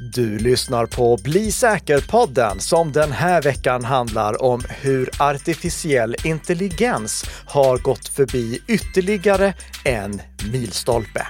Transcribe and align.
Du 0.00 0.38
lyssnar 0.38 0.86
på 0.86 1.18
Bli 1.24 1.52
säker-podden 1.52 2.60
som 2.60 2.92
den 2.92 3.12
här 3.12 3.42
veckan 3.42 3.84
handlar 3.84 4.42
om 4.42 4.62
hur 4.68 5.10
artificiell 5.18 6.16
intelligens 6.24 7.24
har 7.46 7.78
gått 7.78 8.08
förbi 8.08 8.62
ytterligare 8.68 9.54
en 9.84 10.22
milstolpe. 10.52 11.26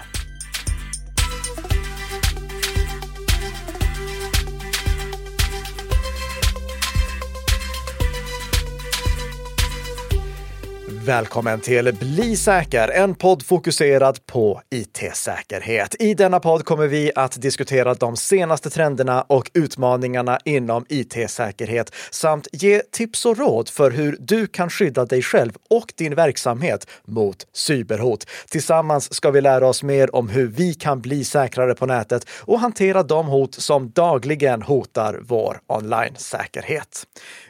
Välkommen 11.06 11.60
till 11.60 11.94
Bli 12.00 12.36
säker, 12.36 12.88
en 12.88 13.14
podd 13.14 13.42
fokuserad 13.42 14.26
på 14.26 14.62
it-säkerhet. 14.70 15.94
I 15.98 16.14
denna 16.14 16.40
podd 16.40 16.64
kommer 16.64 16.86
vi 16.86 17.12
att 17.14 17.42
diskutera 17.42 17.94
de 17.94 18.16
senaste 18.16 18.70
trenderna 18.70 19.22
och 19.22 19.50
utmaningarna 19.54 20.38
inom 20.44 20.86
it-säkerhet 20.88 21.94
samt 22.10 22.48
ge 22.52 22.80
tips 22.80 23.26
och 23.26 23.38
råd 23.38 23.68
för 23.68 23.90
hur 23.90 24.16
du 24.20 24.46
kan 24.46 24.70
skydda 24.70 25.04
dig 25.04 25.22
själv 25.22 25.52
och 25.70 25.92
din 25.96 26.14
verksamhet 26.14 26.86
mot 27.04 27.46
cyberhot. 27.52 28.26
Tillsammans 28.48 29.14
ska 29.14 29.30
vi 29.30 29.40
lära 29.40 29.68
oss 29.68 29.82
mer 29.82 30.16
om 30.16 30.28
hur 30.28 30.46
vi 30.46 30.74
kan 30.74 31.00
bli 31.00 31.24
säkrare 31.24 31.74
på 31.74 31.86
nätet 31.86 32.28
och 32.30 32.60
hantera 32.60 33.02
de 33.02 33.26
hot 33.26 33.54
som 33.54 33.90
dagligen 33.90 34.62
hotar 34.62 35.18
vår 35.22 35.60
online-säkerhet. 35.66 37.04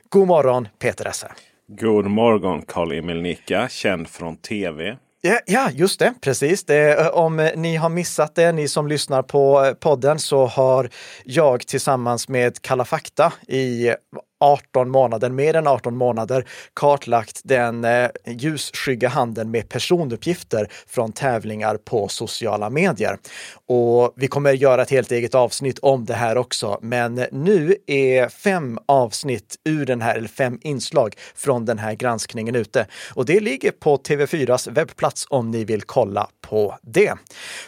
God 0.08 0.26
morgon, 0.26 0.68
Peter 0.78 1.08
Esse. 1.08 1.32
God 1.68 2.06
morgon 2.06 2.62
Karl-Emil 2.62 3.22
Nicka, 3.22 3.68
känd 3.68 4.08
från 4.08 4.36
tv. 4.36 4.96
Ja, 5.20 5.38
ja, 5.46 5.70
just 5.70 5.98
det. 5.98 6.14
Precis. 6.20 6.64
Det, 6.64 7.00
eh, 7.00 7.06
om 7.06 7.38
eh, 7.38 7.50
ni 7.56 7.76
har 7.76 7.88
missat 7.88 8.34
det, 8.34 8.52
ni 8.52 8.68
som 8.68 8.88
lyssnar 8.88 9.22
på 9.22 9.64
eh, 9.64 9.72
podden, 9.72 10.18
så 10.18 10.46
har 10.46 10.90
jag 11.24 11.66
tillsammans 11.66 12.28
med 12.28 12.62
Kalla 12.62 12.84
fakta 12.84 13.32
i 13.48 13.90
18 14.40 14.90
månader, 14.90 15.30
mer 15.30 15.56
än 15.56 15.66
18 15.66 15.96
månader, 15.96 16.44
kartlagt 16.74 17.40
den 17.44 17.84
eh, 17.84 18.08
ljusskygga 18.26 19.08
handeln 19.08 19.50
med 19.50 19.68
personuppgifter 19.68 20.68
från 20.86 21.12
tävlingar 21.12 21.76
på 21.76 22.08
sociala 22.08 22.70
medier. 22.70 23.18
Och 23.66 24.12
vi 24.16 24.28
kommer 24.28 24.52
göra 24.52 24.82
ett 24.82 24.90
helt 24.90 25.12
eget 25.12 25.34
avsnitt 25.34 25.78
om 25.78 26.04
det 26.04 26.14
här 26.14 26.38
också. 26.38 26.78
Men 26.82 27.14
nu 27.32 27.76
är 27.86 28.28
fem 28.28 28.78
avsnitt 28.86 29.56
ur 29.64 29.86
den 29.86 30.02
här, 30.02 30.16
eller 30.16 30.28
fem 30.28 30.58
inslag 30.62 31.14
från 31.34 31.64
den 31.64 31.78
här 31.78 31.94
granskningen 31.94 32.54
ute. 32.54 32.86
Och 33.14 33.26
det 33.26 33.40
ligger 33.40 33.70
på 33.70 33.96
TV4s 33.96 34.70
webbplats 34.70 35.26
om 35.30 35.50
ni 35.50 35.64
vill 35.64 35.82
kolla 35.82 36.28
på 36.40 36.78
det. 36.82 37.14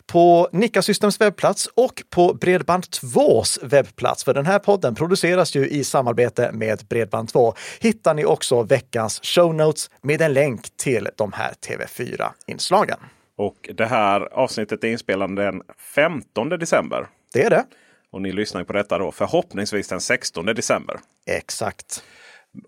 På 0.06 0.48
Nikka 0.52 0.82
Systems 0.82 1.20
webbplats 1.20 1.68
och 1.74 2.02
på 2.10 2.34
Bredband2s 2.34 3.58
webbplats, 3.62 4.24
för 4.24 4.34
den 4.34 4.46
här 4.46 4.58
podden 4.58 4.94
produceras 4.94 5.56
ju 5.56 5.68
i 5.68 5.84
samarbete 5.84 6.50
med 6.58 6.78
Bredband2, 6.88 7.56
hittar 7.80 8.14
ni 8.14 8.24
också 8.24 8.62
veckans 8.62 9.20
show 9.22 9.54
notes 9.54 9.90
med 10.02 10.22
en 10.22 10.32
länk 10.32 10.76
till 10.76 11.08
de 11.16 11.32
här 11.32 11.52
TV4-inslagen. 11.52 12.98
Och 13.36 13.70
det 13.74 13.86
här 13.86 14.20
avsnittet 14.20 14.84
är 14.84 14.88
inspelat 14.88 15.36
den 15.36 15.62
15 15.94 16.48
december. 16.48 17.06
Det 17.32 17.42
är 17.42 17.50
det. 17.50 17.64
Och 18.10 18.22
ni 18.22 18.32
lyssnar 18.32 18.64
på 18.64 18.72
detta 18.72 18.98
då 18.98 19.12
förhoppningsvis 19.12 19.88
den 19.88 20.00
16 20.00 20.46
december. 20.46 21.00
Exakt. 21.26 22.02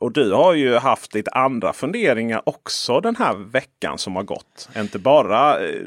Och 0.00 0.12
du 0.12 0.32
har 0.32 0.54
ju 0.54 0.74
haft 0.74 1.14
lite 1.14 1.30
andra 1.30 1.72
funderingar 1.72 2.42
också 2.46 3.00
den 3.00 3.16
här 3.16 3.34
veckan 3.34 3.98
som 3.98 4.16
har 4.16 4.22
gått. 4.22 4.68
Inte 4.76 4.98
bara 4.98 5.60
eh, 5.60 5.86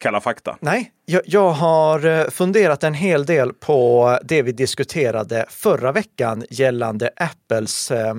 Kalla 0.00 0.20
fakta. 0.20 0.56
Nej, 0.60 0.92
jag, 1.04 1.22
jag, 1.24 1.50
har 1.50 2.06
eh, 2.06 2.28
funderat 2.28 2.84
en 2.84 2.94
hel 2.94 3.26
del 3.26 3.52
på 3.52 4.18
det 4.24 4.42
vi 4.42 4.52
diskuterade 4.52 5.46
förra 5.48 5.92
veckan 5.92 6.44
gällande 6.50 7.10
Apples 7.16 7.90
eh, 7.90 8.14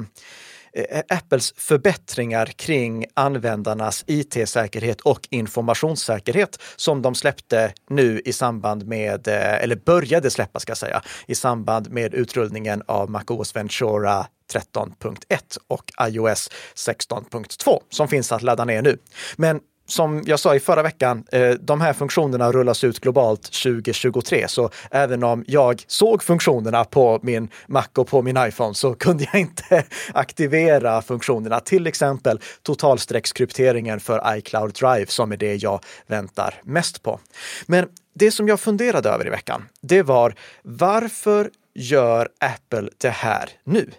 eh 0.74 1.02
Apples 1.10 1.54
förbättringar 1.58 2.46
kring 2.46 3.06
användarnas 3.14 4.04
it-säkerhet 4.08 5.02
och 5.02 5.28
informationssäkerhet 5.32 6.60
som 6.76 7.02
de 7.02 7.16
släppte 7.16 7.74
nu 7.90 8.22
i 8.26 8.34
samband 8.34 8.88
med, 8.88 9.28
eh, 9.28 9.64
eller 9.64 9.76
började 9.76 10.30
släppa 10.30 10.60
ska 10.60 10.70
jag 10.70 10.78
säga, 10.78 11.02
i 11.28 11.36
samband 11.36 11.90
med 11.90 12.14
utrullningen 12.14 12.84
av 12.86 13.10
MacOS 13.10 13.56
Ventura 13.56 14.26
13.1 14.54 15.58
och 15.68 15.84
iOS 16.08 16.50
16.2 16.76 17.80
som 17.90 18.08
finns 18.08 18.32
att 18.32 18.42
ladda 18.42 18.66
ner 18.66 18.82
nu. 18.82 18.98
Men 19.36 19.60
som 19.92 20.24
jag 20.26 20.40
sa 20.40 20.56
i 20.56 20.60
förra 20.60 20.84
veckan, 20.84 21.24
eh, 21.32 21.50
de 21.50 21.82
här 21.82 21.94
funktionerna 21.94 22.52
rullas 22.52 22.84
ut 22.84 23.00
globalt 23.00 23.42
2023. 23.42 24.48
Så 24.48 24.70
även 24.92 25.24
om 25.24 25.44
jag 25.48 25.84
såg 25.88 26.24
funktionerna 26.24 26.86
på 26.86 27.20
min 27.24 27.50
Mac 27.68 27.88
och 27.98 28.08
på 28.08 28.22
min 28.22 28.38
iPhone 28.38 28.74
så 28.74 28.94
kunde 28.94 29.28
jag 29.34 29.42
inte 29.42 29.84
aktivera 30.14 31.02
funktionerna. 31.02 31.60
Till 31.60 31.88
exempel 31.88 32.40
totalstreckskrypteringen 32.64 34.00
för 34.00 34.38
iCloud 34.38 34.74
Drive 34.74 35.06
som 35.08 35.32
är 35.32 35.38
det 35.38 35.56
jag 35.56 35.80
väntar 36.08 36.62
mest 36.64 37.04
på. 37.04 37.20
Men 37.66 37.88
det 38.16 38.32
som 38.32 38.48
jag 38.48 38.60
funderade 38.60 39.10
över 39.10 39.28
i 39.28 39.30
veckan, 39.30 39.64
det 39.82 40.04
var 40.04 40.36
varför 40.64 41.50
gör 41.76 42.30
Apple 42.40 42.90
det 42.98 43.10
här 43.10 43.50
nu? 43.64 43.92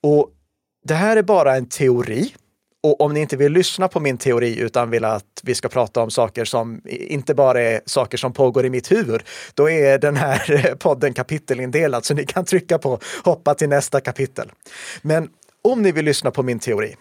Och 0.00 0.30
det 0.84 0.94
här 0.94 1.16
är 1.16 1.22
bara 1.22 1.56
en 1.56 1.68
teori. 1.68 2.34
Och 2.86 3.00
om 3.00 3.14
ni 3.14 3.20
inte 3.20 3.36
vill 3.36 3.52
lyssna 3.52 3.88
på 3.88 4.00
min 4.00 4.18
teori 4.18 4.58
utan 4.58 4.90
vill 4.90 5.04
att 5.04 5.40
vi 5.42 5.54
ska 5.54 5.68
prata 5.68 6.00
om 6.02 6.10
saker 6.10 6.44
som 6.44 6.80
inte 6.84 7.34
bara 7.34 7.60
är 7.60 7.80
saker 7.86 8.18
som 8.18 8.32
pågår 8.32 8.66
i 8.66 8.70
mitt 8.70 8.92
huvud, 8.92 9.22
då 9.54 9.70
är 9.70 9.98
den 9.98 10.16
här 10.16 10.74
podden 10.78 11.14
kapitelindelad 11.14 12.04
så 12.04 12.14
ni 12.14 12.26
kan 12.26 12.44
trycka 12.44 12.78
på 12.78 13.00
hoppa 13.24 13.54
till 13.54 13.68
nästa 13.68 14.00
kapitel. 14.00 14.52
Men 15.02 15.28
om 15.62 15.82
ni 15.82 15.92
vill 15.92 16.04
lyssna 16.04 16.30
på 16.30 16.42
min 16.42 16.58
teori, 16.58 16.96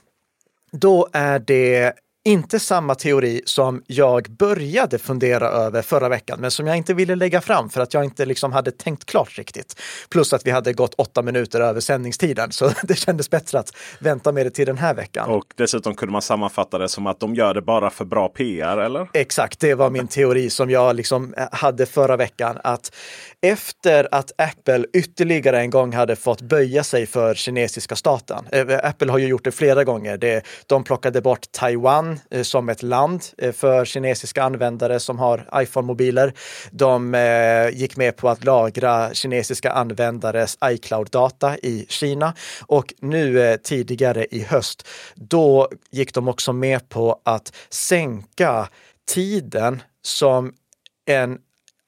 då 0.71 1.07
är 1.13 1.39
det 1.39 1.93
inte 2.27 2.59
samma 2.59 2.95
teori 2.95 3.41
som 3.45 3.83
jag 3.87 4.29
började 4.29 4.97
fundera 4.99 5.47
över 5.47 5.81
förra 5.81 6.09
veckan, 6.09 6.39
men 6.41 6.51
som 6.51 6.67
jag 6.67 6.77
inte 6.77 6.93
ville 6.93 7.15
lägga 7.15 7.41
fram 7.41 7.69
för 7.69 7.81
att 7.81 7.93
jag 7.93 8.03
inte 8.03 8.25
liksom 8.25 8.53
hade 8.53 8.71
tänkt 8.71 9.05
klart 9.05 9.37
riktigt. 9.37 9.81
Plus 10.09 10.33
att 10.33 10.45
vi 10.45 10.51
hade 10.51 10.73
gått 10.73 10.93
åtta 10.93 11.21
minuter 11.21 11.61
över 11.61 11.79
sändningstiden, 11.79 12.51
så 12.51 12.71
det 12.83 12.95
kändes 12.95 13.29
bättre 13.29 13.59
att 13.59 13.71
vänta 13.99 14.31
med 14.31 14.45
det 14.45 14.49
till 14.49 14.65
den 14.65 14.77
här 14.77 14.93
veckan. 14.93 15.29
Och 15.29 15.45
dessutom 15.55 15.95
kunde 15.95 16.11
man 16.11 16.21
sammanfatta 16.21 16.77
det 16.77 16.89
som 16.89 17.07
att 17.07 17.19
de 17.19 17.35
gör 17.35 17.53
det 17.53 17.61
bara 17.61 17.89
för 17.89 18.05
bra 18.05 18.29
PR, 18.29 18.77
eller? 18.77 19.07
Exakt, 19.13 19.59
det 19.59 19.73
var 19.73 19.89
min 19.89 20.07
teori 20.07 20.49
som 20.49 20.69
jag 20.69 20.95
liksom 20.95 21.33
hade 21.51 21.85
förra 21.85 22.17
veckan. 22.17 22.57
Att 22.63 22.95
efter 23.41 24.07
att 24.11 24.31
Apple 24.37 24.85
ytterligare 24.93 25.59
en 25.59 25.69
gång 25.69 25.93
hade 25.93 26.15
fått 26.15 26.41
böja 26.41 26.83
sig 26.83 27.05
för 27.05 27.33
kinesiska 27.33 27.95
staten. 27.95 28.45
Eh, 28.51 28.79
Apple 28.83 29.11
har 29.11 29.17
ju 29.17 29.27
gjort 29.27 29.43
det 29.43 29.51
flera 29.51 29.83
gånger. 29.83 30.41
de 30.67 30.83
plockade 30.83 31.21
bort 31.21 31.51
Taiwan 31.51 32.14
Eh, 32.31 32.43
som 32.43 32.69
ett 32.69 32.83
land 32.83 33.23
eh, 33.37 33.51
för 33.51 33.85
kinesiska 33.85 34.43
användare 34.43 34.99
som 34.99 35.19
har 35.19 35.49
iPhone-mobiler. 35.53 36.33
De 36.71 37.15
eh, 37.15 37.69
gick 37.69 37.97
med 37.97 38.17
på 38.17 38.29
att 38.29 38.43
lagra 38.43 39.13
kinesiska 39.13 39.71
användares 39.71 40.57
iCloud-data 40.65 41.57
i 41.57 41.85
Kina 41.89 42.33
och 42.61 42.93
nu 43.01 43.57
tidigare 43.63 44.25
i 44.31 44.43
höst, 44.43 44.87
då 45.15 45.69
gick 45.91 46.13
de 46.13 46.27
också 46.27 46.53
med 46.53 46.89
på 46.89 47.21
att 47.25 47.55
sänka 47.69 48.69
tiden 49.07 49.81
som 50.01 50.53
en 51.05 51.37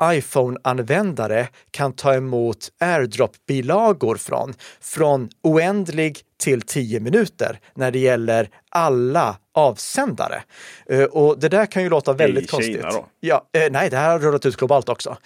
iPhone-användare 0.03 1.47
kan 1.71 1.93
ta 1.93 2.13
emot 2.13 2.69
AirDrop-bilagor 2.79 4.15
från, 4.15 4.53
från 4.81 5.29
oändlig 5.43 6.19
till 6.39 6.61
10 6.61 6.99
minuter 6.99 7.59
när 7.73 7.91
det 7.91 7.99
gäller 7.99 8.49
alla 8.69 9.37
avsändare. 9.53 10.43
Eh, 10.89 11.03
och 11.03 11.39
det 11.39 11.49
där 11.49 11.65
kan 11.65 11.83
ju 11.83 11.89
låta 11.89 12.13
väldigt 12.13 12.43
I 12.43 12.47
konstigt. 12.47 12.75
Kina 12.75 12.89
då? 12.89 13.05
Ja, 13.19 13.49
eh, 13.53 13.71
nej, 13.71 13.89
det 13.89 13.97
här 13.97 14.11
har 14.11 14.19
rullat 14.19 14.45
ut 14.45 14.57
globalt 14.57 14.89
också. 14.89 15.17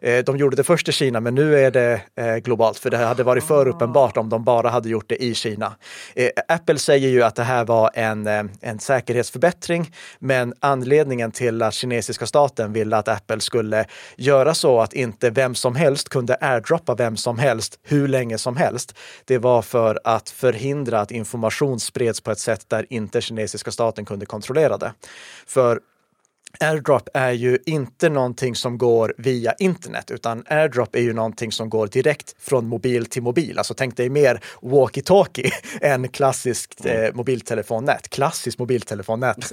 Eh, 0.00 0.24
de 0.24 0.36
gjorde 0.36 0.56
det 0.56 0.64
först 0.64 0.88
i 0.88 0.92
Kina, 0.92 1.20
men 1.20 1.34
nu 1.34 1.58
är 1.58 1.70
det 1.70 2.00
eh, 2.16 2.36
globalt, 2.36 2.78
för 2.78 2.90
det 2.90 2.96
hade 2.96 3.22
varit 3.22 3.44
för 3.44 3.66
ah. 3.66 3.70
uppenbart 3.70 4.16
om 4.16 4.28
de 4.28 4.44
bara 4.44 4.68
hade 4.68 4.88
gjort 4.88 5.08
det 5.08 5.22
i 5.24 5.34
Kina. 5.34 5.74
Eh, 6.14 6.30
Apple 6.48 6.78
säger 6.78 7.08
ju 7.08 7.22
att 7.22 7.34
det 7.34 7.42
här 7.42 7.64
var 7.64 7.90
en, 7.94 8.26
en 8.60 8.78
säkerhetsförbättring, 8.78 9.94
men 10.18 10.54
anledningen 10.60 11.32
till 11.32 11.62
att 11.62 11.74
kinesiska 11.74 12.26
staten 12.26 12.72
ville 12.72 12.96
att 12.96 13.08
Apple 13.08 13.40
skulle 13.40 13.84
göra 14.16 14.54
så 14.54 14.80
att 14.80 14.92
inte 14.92 15.30
vem 15.30 15.54
som 15.54 15.76
helst 15.76 16.08
kunde 16.08 16.36
airdroppa 16.40 16.94
vem 16.94 17.16
som 17.16 17.38
helst 17.38 17.78
hur 17.82 18.08
länge 18.08 18.38
som 18.38 18.56
helst. 18.56 18.94
Det 19.24 19.38
var 19.38 19.62
för 19.62 20.00
att 20.04 20.30
förhindra 20.30 21.00
att 21.00 21.10
information 21.10 21.80
spreds 21.80 22.20
på 22.20 22.30
ett 22.30 22.38
sätt 22.38 22.64
där 22.68 22.86
inte 22.90 23.20
kinesiska 23.20 23.70
staten 23.70 24.04
kunde 24.04 24.26
kontrollera 24.26 24.78
det. 24.78 24.92
För 25.46 25.80
AirDrop 26.60 27.08
är 27.14 27.32
ju 27.32 27.58
inte 27.66 28.08
någonting 28.08 28.54
som 28.54 28.78
går 28.78 29.14
via 29.18 29.52
internet, 29.58 30.10
utan 30.10 30.44
AirDrop 30.48 30.96
är 30.96 31.00
ju 31.00 31.12
någonting 31.12 31.52
som 31.52 31.70
går 31.70 31.86
direkt 31.86 32.34
från 32.38 32.68
mobil 32.68 33.06
till 33.06 33.22
mobil. 33.22 33.58
Alltså 33.58 33.74
tänk 33.74 33.96
dig 33.96 34.08
mer 34.08 34.40
walkie-talkie 34.62 35.52
än 35.80 36.08
klassiskt 36.08 36.86
eh, 36.86 36.94
mm. 36.94 37.16
mobiltelefonnät. 37.16 38.08
Klassiskt 38.08 38.58
mobiltelefonnät 38.58 39.52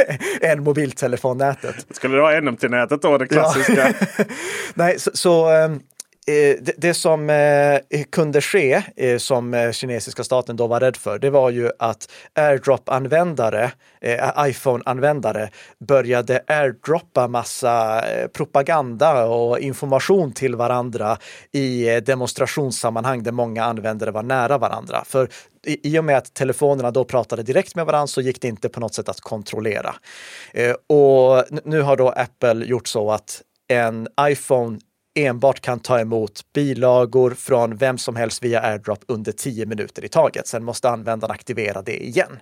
än 0.40 0.62
mobiltelefonnätet. 0.62 1.86
Skulle 1.90 2.16
det 2.16 2.22
vara 2.22 2.40
NMT-nätet 2.40 3.02
då, 3.02 3.18
det 3.18 3.26
klassiska? 3.26 3.94
Nej, 4.74 4.98
så, 4.98 5.10
så 5.14 5.64
um, 5.64 5.80
Eh, 6.28 6.56
det, 6.60 6.72
det, 6.76 6.94
som 6.94 7.30
eh, 7.30 8.02
kunde 8.10 8.40
ske, 8.40 8.82
eh, 8.96 9.18
som 9.18 9.54
eh, 9.54 9.72
kinesiska 9.72 10.24
staten 10.24 10.56
då 10.56 10.66
var 10.66 10.80
rädd 10.80 10.96
för, 10.96 11.18
det 11.18 11.30
var 11.30 11.50
ju 11.50 11.70
att 11.78 12.10
airdrop-användare, 12.34 13.70
eh, 14.00 14.46
iPhone-användare, 14.46 15.50
började 15.88 16.42
airdroppa 16.46 17.28
massa 17.28 18.04
propaganda 18.32 19.26
och 19.26 19.58
information 19.58 20.32
till 20.32 20.54
varandra 20.54 21.18
i 21.52 22.00
demonstrationssammanhang 22.00 23.22
där 23.22 23.32
många 23.32 23.64
användare 23.64 24.10
var 24.10 24.22
nära 24.22 24.58
varandra. 24.58 25.04
För 25.06 25.28
i 25.66 25.98
och 25.98 26.04
med 26.04 26.16
att 26.16 26.34
telefonerna 26.34 26.90
då 26.90 27.04
pratade 27.04 27.42
direkt 27.42 27.74
med 27.74 27.86
varandra 27.86 28.06
så 28.06 28.20
gick 28.20 28.40
det 28.40 28.48
inte 28.48 28.68
på 28.68 28.80
något 28.80 28.94
sätt 28.94 29.08
att 29.08 29.20
kontrollera. 29.20 29.94
Och 30.88 31.44
nu 31.64 31.80
har 31.80 31.96
då 31.96 32.08
Apple 32.08 32.64
gjort 32.64 32.88
så 32.88 33.10
att 33.10 33.42
en 33.68 34.08
iPhone 34.20 34.78
enbart 35.16 35.60
kan 35.60 35.80
ta 35.80 36.00
emot 36.00 36.40
bilagor 36.52 37.30
från 37.30 37.76
vem 37.76 37.98
som 37.98 38.16
helst 38.16 38.42
via 38.42 38.60
AirDrop 38.60 39.04
under 39.08 39.32
10 39.32 39.66
minuter 39.66 40.04
i 40.04 40.08
taget. 40.08 40.46
Sen 40.46 40.64
måste 40.64 40.88
användaren 40.88 41.34
aktivera 41.34 41.82
det 41.82 42.04
igen. 42.04 42.38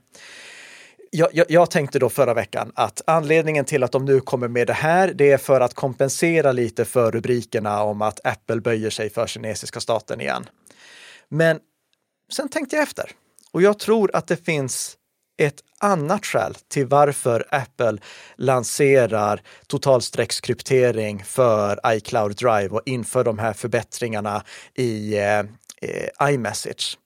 Jag, 1.11 1.29
jag, 1.33 1.47
jag, 1.49 1.71
tänkte 1.71 1.99
då 1.99 2.09
förra 2.09 2.35
veckan 2.35 2.73
att 2.75 3.03
anledningen 3.07 3.65
till 3.65 3.83
att 3.83 3.93
de 3.93 4.05
nu 4.05 4.21
kommer 4.21 4.49
med 4.49 4.67
det 4.67 4.73
här, 4.73 5.13
det 5.15 5.33
är 5.33 5.39
för 5.39 5.61
att 5.61 5.75
kompensera 5.75 6.53
lite 6.53 6.85
för 6.85 7.13
rubrikerna 7.13 7.83
om 7.83 8.03
att 8.03 8.27
Apple 8.27 8.61
böjer 8.61 8.91
sig 8.91 9.11
för 9.11 9.27
kinesiska 9.27 9.81
staten 9.81 10.21
igen. 10.21 10.45
Men 11.29 11.59
sen 12.33 12.49
tänkte 12.49 12.77
jag 12.77 12.83
efter 12.83 13.11
och 13.53 13.63
jag 13.63 13.79
tror 13.79 14.11
att 14.17 14.27
det 14.27 14.45
finns 14.45 14.97
ett 15.37 15.61
annat 15.79 16.27
skäl 16.27 16.55
till 16.69 16.87
varför 16.87 17.47
Apple 17.51 17.99
lanserar 18.37 19.43
totalstreckskryptering 19.67 21.25
för 21.25 21.81
iCloud 21.87 22.37
Drive 22.37 22.69
och 22.69 22.83
inför 22.87 23.25
de 23.25 23.39
här 23.39 23.53
förbättringar 23.53 24.43
i 24.75 25.19
eh, 25.19 25.43
iMessage. 26.31 26.99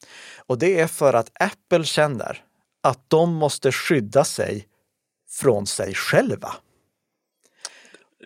Och 0.47 0.59
det 0.59 0.81
är 0.81 0.87
för 0.87 1.15
att 1.15 1.31
Apple 1.41 1.85
känner 1.85 2.43
att 2.83 3.05
de 3.09 3.35
måste 3.35 3.73
skydda 3.73 4.25
sig 4.25 4.67
från 5.31 5.67
sig 5.67 5.95
själva. 5.95 6.53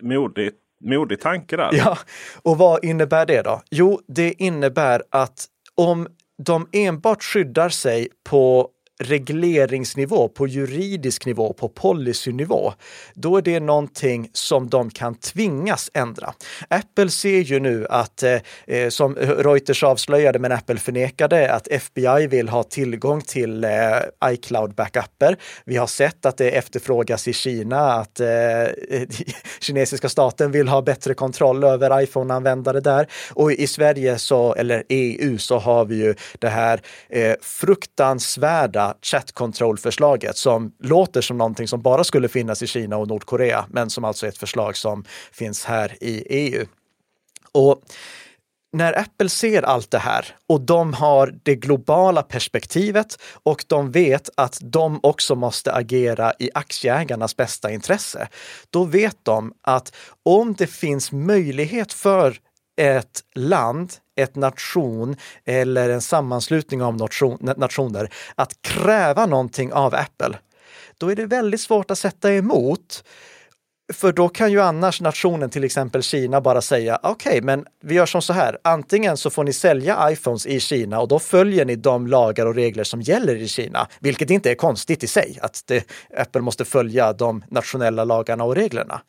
Modig, 0.01 0.51
modig 0.81 1.21
tanke 1.21 1.57
där. 1.57 1.69
Ja, 1.73 1.97
och 2.41 2.57
vad 2.57 2.85
innebär 2.85 3.25
det 3.25 3.41
då? 3.41 3.61
Jo, 3.69 4.01
det 4.07 4.31
innebär 4.31 5.03
att 5.09 5.45
om 5.75 6.07
de 6.37 6.67
enbart 6.71 7.23
skyddar 7.23 7.69
sig 7.69 8.07
på 8.23 8.69
regleringsnivå, 8.99 10.27
på 10.27 10.47
juridisk 10.47 11.25
nivå, 11.25 11.53
på 11.53 11.69
policynivå, 11.69 12.73
då 13.13 13.37
är 13.37 13.41
det 13.41 13.59
någonting 13.59 14.29
som 14.33 14.69
de 14.69 14.89
kan 14.89 15.15
tvingas 15.15 15.89
ändra. 15.93 16.33
Apple 16.67 17.09
ser 17.09 17.39
ju 17.39 17.59
nu 17.59 17.87
att, 17.89 18.23
eh, 18.23 18.37
eh 18.67 18.89
som 18.89 19.15
Reuters 19.15 19.83
avslöjade, 19.83 20.39
men 20.39 20.51
Apple 20.51 20.77
förnekade, 20.77 21.53
att 21.53 21.67
FBI 21.67 22.27
vill 22.27 22.49
ha 22.49 22.63
tillgång 22.63 23.21
till 23.21 23.63
eh, 23.63 23.69
iCloud-backuper. 24.25 25.37
Vi 25.65 25.75
har 25.75 25.87
sett 25.87 26.25
att 26.25 26.37
det 26.37 26.49
efterfrågas 26.49 27.27
i 27.27 27.33
Kina 27.33 27.93
att 27.93 28.19
eh, 28.19 28.27
kinesiska 29.59 30.09
staten 30.09 30.51
vill 30.51 30.67
ha 30.67 30.81
bättre 30.81 31.13
kontroll 31.13 31.63
över 31.63 32.01
iPhone-användare 32.01 32.79
där. 32.79 33.07
Och 33.33 33.51
i 33.51 33.67
Sverige, 33.67 34.17
så, 34.17 34.53
eller 34.55 34.83
EU, 34.89 35.37
så 35.37 35.57
har 35.57 35.85
vi 35.85 35.95
ju 35.95 36.15
det 36.39 36.49
här 36.49 36.81
eh, 37.09 37.35
chat 39.01 39.31
control-förslaget 39.31 40.37
som 40.37 40.71
låter 40.79 41.21
som 41.21 41.37
någonting 41.37 41.67
som 41.67 41.81
bara 41.81 42.03
skulle 42.03 42.27
finnas 42.27 42.63
i 42.63 42.67
Kina 42.67 42.97
och 42.97 43.07
Nordkorea, 43.07 43.65
men 43.69 43.89
som 43.89 44.03
alltså 44.03 44.25
är 44.25 44.29
ett 44.29 44.37
förslag 44.37 44.77
som 44.77 45.05
finns 45.31 45.65
här 45.65 45.97
i 46.01 46.25
EU. 46.29 46.65
Och 47.51 47.81
när 48.73 48.99
Apple 48.99 49.29
ser 49.29 49.61
allt 49.61 49.91
det 49.91 49.99
här 49.99 50.25
och 50.47 50.61
de 50.61 50.93
har 50.93 51.33
det 51.43 51.55
globala 51.55 52.23
perspektivet 52.23 53.17
och 53.43 53.65
de 53.67 53.91
vet 53.91 54.29
att 54.37 54.59
de 54.61 54.99
också 55.03 55.35
måste 55.35 55.73
agera 55.73 56.33
i 56.39 56.49
aktieägarnas 56.53 57.37
bästa 57.37 57.71
intresse, 57.71 58.27
då 58.69 58.83
vet 58.83 59.17
de 59.23 59.53
att 59.61 59.95
om 60.23 60.53
det 60.53 60.67
finns 60.67 61.11
möjlighet 61.11 61.93
för 61.93 62.37
ett 62.77 63.21
land 63.35 63.93
ett 64.15 64.35
nation 64.35 65.15
eller 65.45 65.89
en 65.89 66.01
sammanslutning 66.01 66.81
av 66.81 66.97
nation, 66.97 67.37
nationer 67.57 68.09
att 68.35 68.61
kräva 68.61 69.25
någonting 69.25 69.73
av 69.73 69.95
Apple, 69.95 70.37
då 70.97 71.11
är 71.11 71.15
det 71.15 71.25
väldigt 71.25 71.61
svårt 71.61 71.91
att 71.91 71.97
sätta 71.97 72.33
emot. 72.33 73.03
För 73.93 74.11
då 74.11 74.29
kan 74.29 74.51
ju 74.51 74.61
annars 74.61 75.01
nationen, 75.01 75.49
till 75.49 75.63
exempel 75.63 76.03
Kina, 76.03 76.41
bara 76.41 76.61
säga 76.61 76.99
okej, 77.03 77.29
okay, 77.29 77.41
men 77.41 77.65
vi 77.83 77.95
gör 77.95 78.05
som 78.05 78.21
så 78.21 78.33
här. 78.33 78.57
Antingen 78.63 79.17
så 79.17 79.29
får 79.29 79.43
ni 79.43 79.53
sälja 79.53 80.11
iPhones 80.11 80.45
i 80.45 80.59
Kina 80.59 80.99
och 80.99 81.07
då 81.07 81.19
följer 81.19 81.65
ni 81.65 81.75
de 81.75 82.07
lagar 82.07 82.45
och 82.45 82.55
regler 82.55 82.83
som 82.83 83.01
gäller 83.01 83.35
i 83.35 83.47
Kina, 83.47 83.87
vilket 83.99 84.29
inte 84.29 84.51
är 84.51 84.55
konstigt 84.55 85.03
i 85.03 85.07
sig, 85.07 85.39
att 85.41 85.63
det, 85.65 85.85
Apple 86.17 86.41
måste 86.41 86.65
följa 86.65 87.13
de 87.13 87.43
nationella 87.47 88.03
lagarna 88.03 88.43
och 88.43 88.55
reglerna. 88.55 89.01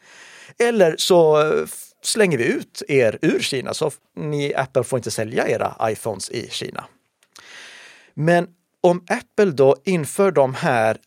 Eller 0.59 0.95
så 0.99 1.41
eh, 1.41 1.65
slänger 2.07 2.39
vi 2.39 2.45
ut 2.45 2.83
er 2.89 3.19
ur 3.23 3.41
Kina 3.41 3.75
så 3.75 3.91
ni 4.17 4.55
Apple 4.55 4.85
får 4.85 4.97
inte 4.97 5.11
sälja 5.11 5.49
era 5.49 5.77
iPhones 5.83 6.31
i 6.31 6.49
Kina. 6.51 6.85
Men 8.15 8.49
om 8.81 9.05
Apple 9.09 9.51
då 9.51 9.77
inför 9.85 10.31
de 10.31 10.55
här 10.55 10.99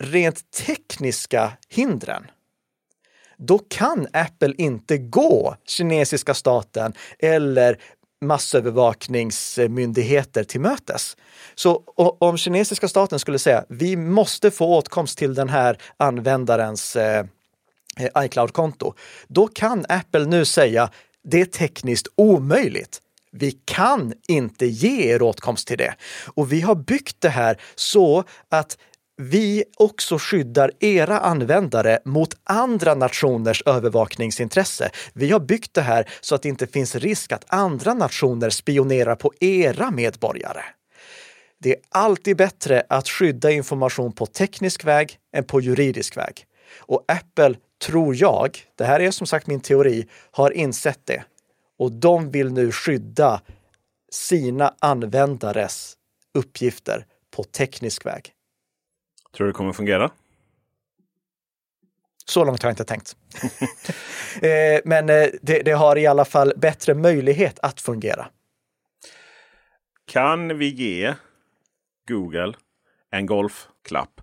rent 0.00 0.50
tekniska 0.50 1.52
hindren, 1.68 2.26
då 3.36 3.58
kan 3.58 4.06
Apple 4.12 4.54
inte 4.58 4.98
gå 4.98 5.56
kinesiska 5.66 6.34
staten 6.34 6.92
eller 7.18 7.78
massövervakningsmyndigheter 8.20 10.44
till 10.44 10.60
mötes. 10.60 11.16
Så 11.54 11.82
om 12.18 12.36
kinesiska 12.36 12.88
staten 12.88 13.18
skulle 13.18 13.38
säga 13.38 13.64
vi 13.68 13.96
måste 13.96 14.50
få 14.50 14.76
åtkomst 14.76 15.18
till 15.18 15.34
den 15.34 15.48
här 15.48 15.78
användarens 15.96 16.96
eh, 16.96 17.26
eh, 17.98 18.24
iCloud-konto, 18.24 18.94
då 19.28 19.48
kan 19.48 19.84
Apple 19.88 20.24
nu 20.24 20.44
säga 20.44 20.90
det 21.24 21.40
är 21.40 21.44
tekniskt 21.44 22.08
omöjligt. 22.16 23.00
Vi 23.32 23.50
kan 23.64 24.12
inte 24.28 24.66
ge 24.66 25.12
er 25.12 25.22
åtkomst 25.22 25.68
till 25.68 25.78
det. 25.78 25.94
Och 26.34 26.52
vi 26.52 26.60
har 26.60 26.74
byggt 26.74 27.20
det 27.20 27.28
här 27.28 27.60
så 27.74 28.24
att 28.48 28.78
vi 29.16 29.64
också 29.76 30.18
skyddar 30.18 30.70
era 30.80 31.18
användare 31.18 31.98
mot 32.04 32.36
andra 32.44 32.94
nationers 32.94 33.62
övervakningsintresse. 33.66 34.90
Vi 35.12 35.30
har 35.30 35.40
byggt 35.40 35.74
det 35.74 35.82
här 35.82 36.10
så 36.20 36.34
att 36.34 36.42
det 36.42 36.48
inte 36.48 36.66
finns 36.66 36.96
risk 36.96 37.32
att 37.32 37.44
andra 37.48 37.94
nationer 37.94 38.50
spionerar 38.50 39.14
på 39.14 39.32
era 39.40 39.90
medborgare. 39.90 40.62
Det 41.58 41.70
är 41.70 41.80
alltid 41.88 42.36
bättre 42.36 42.82
att 42.88 43.08
skydda 43.08 43.50
information 43.50 44.12
på 44.12 44.26
teknisk 44.26 44.84
väg 44.84 45.18
än 45.36 45.44
på 45.44 45.60
juridisk 45.60 46.16
väg. 46.16 46.46
Och 46.78 47.04
Apple 47.08 47.54
tror 47.82 48.16
jag, 48.16 48.58
det 48.76 48.84
här 48.84 49.00
är 49.00 49.10
som 49.10 49.26
sagt 49.26 49.46
min 49.46 49.60
teori, 49.60 50.08
har 50.30 50.50
insett 50.50 51.00
det. 51.04 51.24
Och 51.78 51.92
de 51.92 52.30
vill 52.30 52.52
nu 52.52 52.72
skydda 52.72 53.40
sina 54.10 54.74
användares 54.78 55.96
uppgifter 56.34 57.06
på 57.30 57.44
teknisk 57.44 58.06
väg. 58.06 58.32
Tror 59.36 59.46
du 59.46 59.52
det 59.52 59.56
kommer 59.56 59.72
fungera? 59.72 60.10
Så 62.24 62.44
långt 62.44 62.62
har 62.62 62.68
jag 62.68 62.72
inte 62.72 62.84
tänkt. 62.84 63.16
Eh, 64.42 64.80
men 64.84 65.10
eh, 65.10 65.26
det, 65.42 65.62
det 65.62 65.72
har 65.72 65.98
i 65.98 66.06
alla 66.06 66.24
fall 66.24 66.52
bättre 66.56 66.94
möjlighet 66.94 67.58
att 67.62 67.80
fungera. 67.80 68.28
Kan 70.06 70.58
vi 70.58 70.68
ge 70.68 71.14
Google 72.08 72.54
en 73.10 73.26
golfklapp 73.26 74.21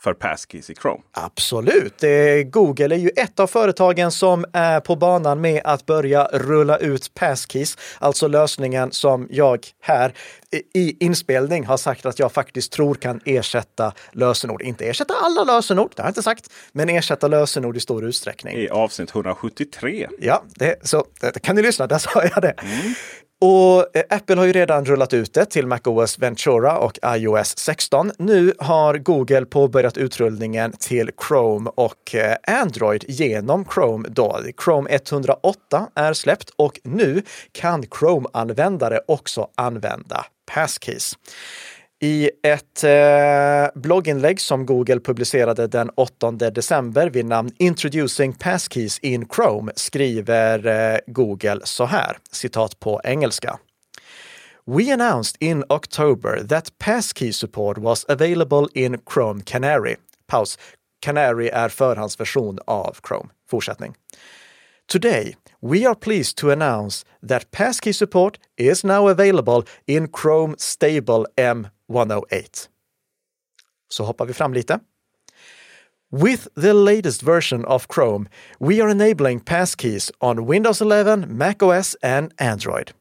för 0.00 0.14
Passkeys 0.14 0.70
i 0.70 0.74
Chrome. 0.74 1.02
Absolut. 1.12 2.04
Google 2.44 2.94
är 2.94 2.98
ju 2.98 3.08
ett 3.08 3.40
av 3.40 3.46
företagen 3.46 4.10
som 4.10 4.44
är 4.52 4.80
på 4.80 4.96
banan 4.96 5.40
med 5.40 5.60
att 5.64 5.86
börja 5.86 6.24
rulla 6.24 6.76
ut 6.76 7.14
Passkeys, 7.14 7.76
alltså 7.98 8.28
lösningen 8.28 8.92
som 8.92 9.28
jag 9.30 9.66
här 9.80 10.14
i 10.74 11.04
inspelning 11.04 11.66
har 11.66 11.76
sagt 11.76 12.06
att 12.06 12.18
jag 12.18 12.32
faktiskt 12.32 12.72
tror 12.72 12.94
kan 12.94 13.20
ersätta 13.24 13.92
lösenord. 14.12 14.62
Inte 14.62 14.84
ersätta 14.84 15.14
alla 15.14 15.44
lösenord, 15.44 15.92
det 15.96 16.02
har 16.02 16.06
jag 16.06 16.10
inte 16.10 16.22
sagt, 16.22 16.50
men 16.72 16.88
ersätta 16.88 17.28
lösenord 17.28 17.76
i 17.76 17.80
stor 17.80 18.04
utsträckning. 18.04 18.56
I 18.56 18.68
avsnitt 18.68 19.10
173. 19.10 20.08
Ja, 20.18 20.44
det, 20.54 20.76
så 20.82 21.04
det, 21.20 21.42
kan 21.42 21.56
ni 21.56 21.62
lyssna, 21.62 21.86
där 21.86 21.98
sa 21.98 22.22
jag 22.22 22.42
det. 22.42 22.54
Mm. 22.58 22.94
Och 23.40 23.96
eh, 23.96 24.02
Apple 24.10 24.36
har 24.36 24.44
ju 24.44 24.52
redan 24.52 24.84
rullat 24.84 25.14
ut 25.14 25.34
det 25.34 25.44
till 25.44 25.66
MacOS 25.66 26.18
Ventura 26.18 26.78
och 26.78 26.98
iOS 27.04 27.58
16. 27.58 28.12
Nu 28.18 28.52
har 28.58 28.98
Google 28.98 29.44
påbörjat 29.44 29.96
utrullningen 29.96 30.72
till 30.72 31.10
Chrome 31.28 31.70
och 31.74 32.14
eh, 32.14 32.60
Android 32.62 33.04
genom 33.08 33.64
Chrome. 33.74 34.08
Då. 34.08 34.40
Chrome 34.64 34.90
108 34.90 35.88
är 35.94 36.12
släppt 36.12 36.50
och 36.56 36.80
nu 36.84 37.22
kan 37.52 37.82
Chrome-användare 37.82 39.00
också 39.06 39.48
använda 39.54 40.24
Passkeys. 40.54 41.14
I 42.00 42.30
ett 42.42 42.84
eh, 42.84 43.80
blogginlägg 43.80 44.40
som 44.40 44.66
Google 44.66 45.00
publicerade 45.00 45.66
den 45.66 45.90
8 45.94 46.30
december 46.30 47.10
vid 47.10 47.26
namn 47.26 47.50
Introducing 47.58 48.32
Passkeys 48.32 48.98
in 48.98 49.28
Chrome 49.28 49.72
skriver 49.76 50.66
eh, 50.66 50.98
Google 51.06 51.60
så 51.64 51.84
här, 51.84 52.18
citat 52.30 52.80
på 52.80 53.00
engelska. 53.04 53.58
We 54.66 54.94
announced 54.94 55.36
in 55.40 55.64
October 55.68 56.44
that 56.48 56.78
passkey 56.78 57.32
support 57.32 57.78
was 57.78 58.04
available 58.08 58.66
in 58.74 58.98
Chrome 59.14 59.42
Canary. 59.44 59.96
Paus. 60.26 60.58
Canary 61.00 61.48
är 61.48 61.68
förhandsversion 61.68 62.58
av 62.66 62.96
Chrome. 63.08 63.28
Fortsättning. 63.50 63.94
Today, 64.92 65.36
we 65.62 65.88
are 65.88 65.94
pleased 65.94 66.36
to 66.36 66.50
announce 66.50 67.06
that 67.28 67.50
passkey 67.50 67.92
support 67.92 68.38
is 68.56 68.84
now 68.84 69.08
available 69.08 69.62
in 69.86 70.08
Chrome 70.08 70.54
Stable 70.58 71.26
M 71.36 71.66
M108. 71.88 72.68
Så 73.88 74.04
hoppar 74.04 74.26
vi 74.26 74.32
fram 74.32 74.54
lite. 74.54 74.78
With 76.10 76.48
the 76.54 76.72
latest 76.72 77.20
version 77.22 77.66
of 77.66 77.86
Chrome, 77.88 78.28
we 78.58 78.80
are 78.80 78.88
enabling 78.88 79.40
passkeys 79.40 80.10
on 80.22 80.46
Windows 80.46 80.80
11, 80.80 81.26
macOS, 81.36 81.96
and 82.02 82.32
Android. 82.38 82.92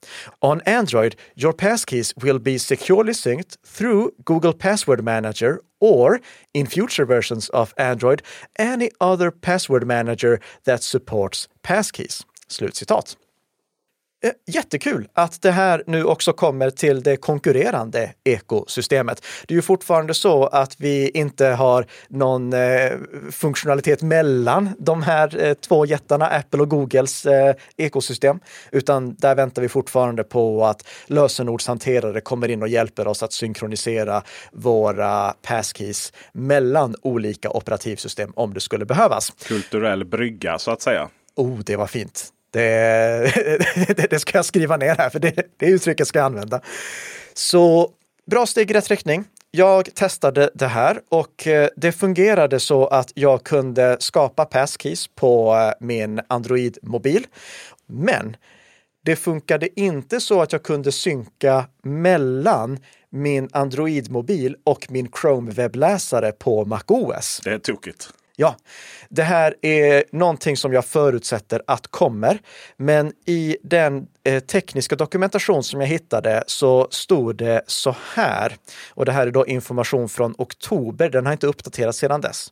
On 0.42 0.60
Android, 0.66 1.16
your 1.34 1.54
passkeys 1.54 2.14
will 2.22 2.38
be 2.38 2.58
securely 2.58 3.14
synced 3.14 3.56
through 3.64 4.12
Google 4.26 4.52
Password 4.52 5.06
Manager 5.06 5.62
or, 5.80 6.20
in 6.54 6.66
future 6.66 7.06
versions 7.06 7.48
of 7.50 7.74
Android, 7.78 8.22
any 8.60 8.92
other 9.00 9.32
password 9.32 9.88
manager 9.88 10.42
that 10.66 10.84
supports 10.84 11.48
passkeys. 11.64 12.26
Slutcitat. 12.50 13.16
Eh, 14.24 14.32
jättekul 14.48 15.08
att 15.14 15.42
det 15.42 15.52
här 15.52 15.84
nu 15.88 16.04
också 16.04 16.34
kommer 16.34 16.70
till 16.70 17.04
det 17.04 17.18
konkurrerande 17.18 18.14
ekosystemet. 18.24 19.26
Det 19.48 19.54
är 19.54 19.56
ju 19.56 19.62
fortfarande 19.62 20.14
så 20.14 20.46
att 20.46 20.76
vi 20.80 21.10
inte 21.10 21.46
har 21.46 21.86
någon 22.10 22.54
eh, 22.54 22.92
funktionalitet 23.32 24.02
mellan 24.02 24.70
de 24.80 25.02
här 25.04 25.44
eh, 25.44 25.54
två 25.54 25.86
jättarna, 25.86 26.28
Apple 26.28 26.62
och 26.62 26.70
Googles 26.70 27.26
eh, 27.26 27.56
ekosystem, 27.78 28.40
utan 28.72 29.16
där 29.16 29.36
väntar 29.36 29.62
vi 29.62 29.70
fortfarande 29.70 30.24
på 30.24 30.66
att 30.66 30.88
lösenordshanterare 31.08 32.22
kommer 32.22 32.50
in 32.50 32.62
och 32.62 32.68
hjälper 32.68 33.08
oss 33.08 33.24
att 33.24 33.34
synkronisera 33.34 34.24
våra 34.52 35.34
passkeys 35.42 36.14
mellan 36.32 36.96
olika 37.02 37.50
operativsystem 37.50 38.32
om 38.36 38.54
det 38.54 38.60
skulle 38.60 38.86
behövas. 38.86 39.34
Kulturell 39.48 40.06
brygga 40.06 40.60
så 40.60 40.72
att 40.72 40.82
säga. 40.82 41.10
Oh, 41.36 41.60
det 41.60 41.76
var 41.76 41.88
fint. 41.88 42.34
Det, 42.52 44.10
det, 44.10 44.20
ska 44.20 44.38
jag 44.38 44.46
skriva 44.46 44.78
ner 44.78 44.96
här, 44.96 45.10
för 45.10 45.20
det, 45.20 45.58
det 45.58 45.66
uttrycket 45.66 46.08
ska 46.08 46.20
jag 46.20 46.26
använda. 46.26 46.62
Så 47.34 47.92
bra 48.26 48.46
steg 48.46 48.72
i 48.72 48.74
rätt 48.74 48.90
riktning. 48.90 49.26
Jag 49.52 49.96
testade 49.96 50.50
det 50.54 50.68
här 50.68 51.02
och 51.10 51.48
eh, 51.48 51.70
det 51.76 51.92
fungerade 51.92 52.60
så 52.60 52.88
att 52.88 53.12
jag 53.16 53.44
kunde 53.44 53.98
skapa 54.00 54.46
passkeys 54.46 55.08
på 55.08 55.56
eh, 55.56 55.86
min 55.86 56.22
Android-mobil. 56.28 57.28
Men 57.86 58.38
det 59.06 59.16
funkade 59.16 59.80
inte 59.80 60.20
så 60.20 60.42
att 60.42 60.52
jag 60.52 60.64
kunde 60.64 60.92
synka 60.92 61.66
mellan 61.84 62.80
min 63.10 63.50
Android-mobil 63.52 64.56
och 64.64 64.88
min 64.90 65.08
Chrome-webbläsare 65.08 66.32
på 66.32 66.66
MacOS. 66.66 67.42
Det 67.44 67.54
är 67.54 67.60
tokigt. 67.60 68.10
Ja, 68.40 68.56
det 69.10 69.24
här 69.24 69.56
är 69.62 70.04
någonting 70.12 70.58
som 70.58 70.74
jag 70.74 70.86
förutsätter 70.86 71.62
att 71.68 71.88
kommer. 71.88 72.42
Men 72.78 73.14
i 73.26 73.58
den 73.64 74.08
eh, 74.24 74.40
tekniska 74.40 74.96
dokumentation 74.96 75.64
som 75.64 75.82
jag 75.82 75.88
hittade 75.88 76.44
så 76.48 76.88
stod 76.92 77.36
det 77.36 77.62
så 77.68 77.96
här. 78.14 78.56
Och 78.90 79.06
det 79.06 79.12
här 79.12 79.28
är 79.28 79.32
då 79.32 79.46
information 79.48 80.10
från 80.10 80.36
oktober. 80.38 81.10
Den 81.10 81.26
har 81.26 81.34
inte 81.34 81.48
uppdaterats 81.48 81.98
sedan 81.98 82.22
dess. 82.22 82.48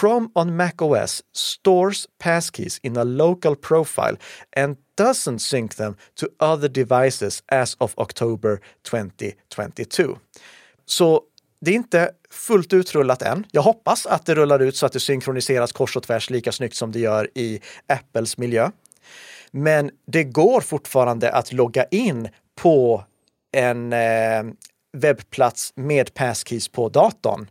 Chrome 0.00 0.28
on 0.34 0.56
macOS 0.56 1.22
stores 1.32 2.06
passkeys 2.18 2.78
in 2.82 2.96
a 2.96 3.04
local 3.04 3.56
profile 3.56 4.16
and 4.56 4.76
doesn't 5.00 5.38
sync 5.38 5.74
them 5.76 5.96
to 6.20 6.26
other 6.52 6.68
devices 6.68 7.42
as 7.46 7.76
of 7.78 7.92
October 7.96 8.60
2022. 8.90 10.18
Så 10.86 11.22
det 11.64 11.70
är 11.70 11.74
inte 11.74 12.10
fullt 12.30 12.72
utrullat 12.72 13.22
än. 13.22 13.46
Jag 13.50 13.62
hoppas 13.62 14.06
att 14.06 14.26
det 14.26 14.34
rullar 14.34 14.58
ut 14.58 14.76
så 14.76 14.86
att 14.86 14.92
det 14.92 15.00
synkroniseras 15.00 15.72
kors 15.72 15.96
och 15.96 16.02
tvärs 16.02 16.30
lika 16.30 16.52
snyggt 16.52 16.76
som 16.76 16.92
det 16.92 16.98
gör 16.98 17.30
i 17.34 17.60
Apples 17.86 18.38
miljö. 18.38 18.70
Men 19.50 19.90
det 20.06 20.24
går 20.24 20.60
fortfarande 20.60 21.32
att 21.32 21.52
logga 21.52 21.84
in 21.84 22.28
på 22.54 23.04
en 23.52 23.92
eh, 23.92 24.42
webbplats 24.92 25.72
med 25.76 26.14
passkeys 26.14 26.68
på 26.68 26.88
datorn 26.88 27.48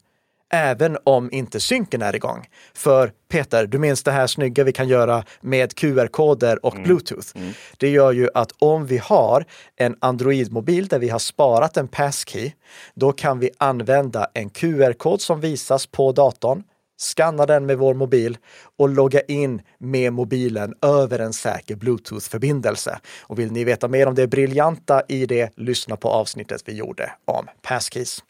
även 0.52 0.98
om 1.04 1.32
inte 1.32 1.60
synken 1.60 2.02
är 2.02 2.16
igång. 2.16 2.48
För 2.74 3.12
Peter, 3.30 3.68
du 3.68 3.78
minns 3.78 4.04
det 4.04 4.12
här 4.12 4.28
snygga 4.28 4.64
vi 4.64 4.72
kan 4.72 4.88
göra 4.88 5.24
med 5.42 5.76
QR-koder 5.76 6.66
och 6.66 6.74
mm. 6.74 6.84
Bluetooth. 6.84 7.28
Mm. 7.36 7.54
Det 7.78 7.90
gör 7.90 8.12
ju 8.12 8.30
att 8.34 8.52
om 8.60 8.86
vi 8.86 8.98
har 8.98 9.46
en 9.76 9.96
Android-mobil 10.00 10.88
där 10.88 11.00
vi 11.00 11.10
har 11.10 11.20
sparat 11.20 11.78
en 11.78 11.88
passkey, 11.88 12.54
då 12.94 13.12
kan 13.12 13.40
vi 13.40 13.50
använda 13.58 14.28
en 14.34 14.50
QR-kod 14.50 15.22
som 15.22 15.40
visas 15.40 15.88
på 15.88 16.12
datorn 16.12 16.64
skanna 17.02 17.46
den 17.46 17.66
med 17.66 17.78
vår 17.78 17.94
mobil 17.94 18.38
och 18.78 18.90
logga 18.90 19.22
in 19.22 19.62
med 19.78 20.14
mobilen 20.14 20.74
över 20.82 21.20
en 21.20 21.34
säker 21.34 21.76
Bluetooth-förbindelse. 21.76 23.00
Och 23.22 23.40
vill 23.40 23.52
ni 23.52 23.64
veta 23.64 23.88
mer 23.88 24.08
om 24.08 24.16
det 24.16 24.28
briljanta 24.28 25.02
i 25.08 25.26
det, 25.26 25.58
lyssna 25.58 25.96
på 25.96 26.10
avsnittet 26.10 26.62
vi 26.66 26.74
gjorde 26.74 27.12
om 27.26 27.48
passkeys. 27.62 28.24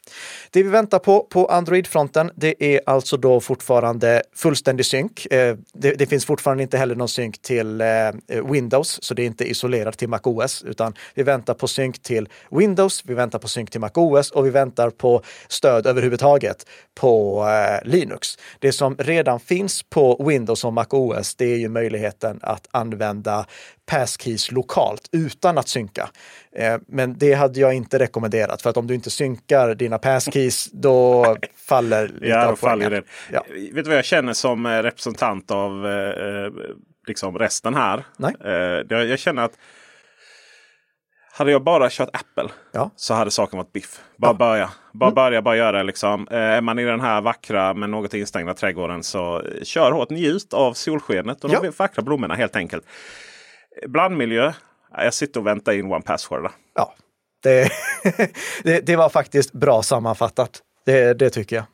Det 0.50 0.62
vi 0.62 0.68
väntar 0.68 0.98
på 0.98 1.20
på 1.20 1.46
Android-fronten, 1.46 2.30
det 2.36 2.64
är 2.64 2.80
alltså 2.86 3.16
då 3.16 3.40
fortfarande 3.40 4.22
fullständig 4.34 4.86
synk. 4.86 5.26
Eh, 5.26 5.56
det, 5.72 5.94
det 5.94 6.06
finns 6.06 6.26
fortfarande 6.26 6.62
inte 6.62 6.78
heller 6.78 6.94
någon 6.94 7.08
synk 7.08 7.42
till 7.42 7.80
eh, 7.80 7.86
Windows, 8.50 8.98
så 9.02 9.14
det 9.14 9.22
är 9.22 9.26
inte 9.26 9.50
isolerat 9.50 9.98
till 9.98 10.08
MacOS, 10.08 10.62
utan 10.62 10.94
vi 11.14 11.22
väntar 11.22 11.54
på 11.54 11.68
synk 11.68 12.02
till 12.02 12.28
Windows, 12.50 13.02
vi 13.04 13.14
väntar 13.14 13.38
på 13.38 13.48
synk 13.48 13.70
till 13.70 13.80
MacOS 13.80 14.30
och 14.30 14.46
vi 14.46 14.50
väntar 14.50 14.90
på 14.90 15.22
stöd 15.48 15.86
överhuvudtaget 15.86 16.66
på 16.94 17.44
eh, 17.48 17.88
Linux. 17.88 18.38
Det 18.62 18.72
som 18.72 18.96
redan 18.98 19.40
finns 19.40 19.82
på 19.82 20.24
Windows 20.28 20.64
och 20.64 20.72
MacOS, 20.72 21.34
det 21.34 21.44
är 21.44 21.56
ju 21.56 21.68
möjligheten 21.68 22.38
att 22.42 22.68
använda 22.70 23.46
passkeys 23.86 24.52
lokalt 24.52 25.08
utan 25.12 25.58
att 25.58 25.68
synka. 25.68 26.10
Eh, 26.56 26.76
men 26.88 27.18
det 27.18 27.34
hade 27.34 27.60
jag 27.60 27.74
inte 27.74 27.98
rekommenderat 27.98 28.62
för 28.62 28.70
att 28.70 28.76
om 28.76 28.86
du 28.86 28.94
inte 28.94 29.10
synkar 29.10 29.74
dina 29.74 29.98
passkeys 29.98 30.70
då 30.72 31.36
faller 31.56 32.08
lite 32.14 32.26
ja, 32.26 32.46
av 32.46 32.56
faller 32.56 32.90
det. 32.90 33.02
Ja. 33.32 33.44
Vet 33.48 33.84
du 33.84 33.90
vad 33.90 33.98
jag 33.98 34.04
känner 34.04 34.32
som 34.32 34.66
eh, 34.66 34.82
representant 34.82 35.50
av 35.50 35.86
eh, 35.86 36.52
liksom 37.06 37.38
resten 37.38 37.74
här? 37.74 38.04
Nej. 38.16 38.34
jag 38.88 39.18
känner 39.18 39.42
att 39.42 39.58
hade 41.34 41.50
jag 41.50 41.62
bara 41.62 41.90
kört 41.90 42.08
Apple 42.12 42.50
ja. 42.72 42.90
så 42.96 43.14
hade 43.14 43.30
saken 43.30 43.56
varit 43.56 43.72
biff. 43.72 44.00
Bara 44.16 44.30
ja. 44.30 44.34
börja. 44.34 44.70
Bara 44.92 45.06
mm. 45.06 45.14
börja, 45.14 45.42
bara 45.42 45.56
göra 45.56 45.82
liksom. 45.82 46.28
Eh, 46.30 46.38
är 46.38 46.60
man 46.60 46.78
i 46.78 46.84
den 46.84 47.00
här 47.00 47.20
vackra 47.20 47.74
men 47.74 47.90
något 47.90 48.14
instängda 48.14 48.54
trädgården 48.54 49.02
så 49.02 49.40
eh, 49.40 49.62
kör 49.62 49.92
hårt. 49.92 50.10
Njut 50.10 50.54
av 50.54 50.72
solskenet 50.72 51.44
och 51.44 51.50
ja. 51.50 51.60
de 51.60 51.70
vackra 51.70 52.02
blommorna 52.02 52.34
helt 52.34 52.56
enkelt. 52.56 52.84
Blandmiljö. 53.86 54.52
Jag 54.96 55.14
sitter 55.14 55.40
och 55.40 55.46
väntar 55.46 55.72
in 55.72 55.92
one 55.92 56.02
password. 56.02 56.50
Ja, 56.74 56.94
det, 57.42 57.68
det, 58.62 58.86
det, 58.86 58.96
var 58.96 59.08
faktiskt 59.08 59.52
bra 59.52 59.82
sammanfattat. 59.82 60.62
Det, 60.86 61.14
det 61.14 61.30
tycker 61.30 61.56
jag. 61.56 61.64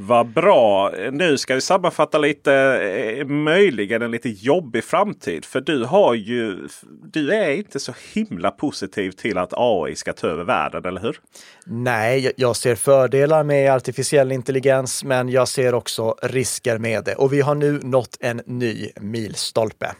Vad 0.00 0.26
bra! 0.26 0.92
Nu 1.12 1.38
ska 1.38 1.54
vi 1.54 1.60
sammanfatta 1.60 2.18
lite, 2.18 2.52
eh, 2.54 3.26
möjligen 3.26 4.02
en 4.02 4.10
lite 4.10 4.28
jobbig 4.28 4.84
framtid. 4.84 5.44
För 5.44 5.60
du 5.60 5.84
har 5.84 6.14
ju, 6.14 6.68
du 7.12 7.32
är 7.32 7.50
inte 7.50 7.80
så 7.80 7.92
himla 8.12 8.50
positiv 8.50 9.10
till 9.10 9.38
att 9.38 9.52
AI 9.56 9.96
ska 9.96 10.12
ta 10.12 10.26
över 10.26 10.44
världen, 10.44 10.84
eller 10.84 11.00
hur? 11.00 11.20
Nej, 11.66 12.32
jag 12.36 12.56
ser 12.56 12.74
fördelar 12.74 13.44
med 13.44 13.72
artificiell 13.72 14.32
intelligens, 14.32 15.04
men 15.04 15.28
jag 15.28 15.48
ser 15.48 15.74
också 15.74 16.14
risker 16.22 16.78
med 16.78 17.04
det. 17.04 17.14
Och 17.14 17.32
vi 17.32 17.40
har 17.40 17.54
nu 17.54 17.80
nått 17.82 18.16
en 18.20 18.42
ny 18.46 18.88
milstolpe 19.00 19.92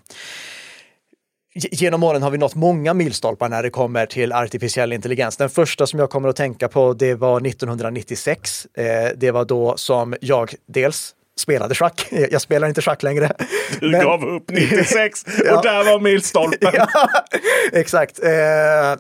genom 1.59 2.03
åren 2.03 2.23
har 2.23 2.31
vi 2.31 2.39
nått 2.39 2.55
många 2.55 2.95
milstolpar 2.95 3.49
när 3.49 3.63
det 3.63 3.71
kommer 3.71 4.07
till 4.07 4.33
artificiell 4.33 4.93
intelligens. 4.93 5.37
Den 5.37 5.51
första 5.51 5.87
som 5.87 5.99
jag 5.99 6.11
kommer 6.11 6.29
att 6.29 6.37
tänka 6.37 6.69
på, 6.69 6.93
det 6.93 7.15
var 7.15 7.47
1996. 7.47 8.67
Eh, 8.75 8.85
det 9.17 9.31
var 9.31 9.45
då 9.45 9.77
som 9.77 10.15
jag 10.21 10.55
dels 10.67 11.15
spelade 11.41 11.75
schack. 11.75 12.07
Jag 12.31 12.41
spelar 12.41 12.69
inte 12.69 12.83
schack 12.83 13.03
längre. 13.03 13.33
Du 13.81 13.91
men... 13.91 14.05
gav 14.05 14.25
upp 14.25 14.51
96 14.51 15.23
och 15.25 15.31
ja. 15.45 15.61
där 15.63 15.85
var 15.85 16.01
milstolpen. 16.01 16.71
ja, 16.75 17.09
exakt. 17.73 18.23
Eh, 18.23 18.31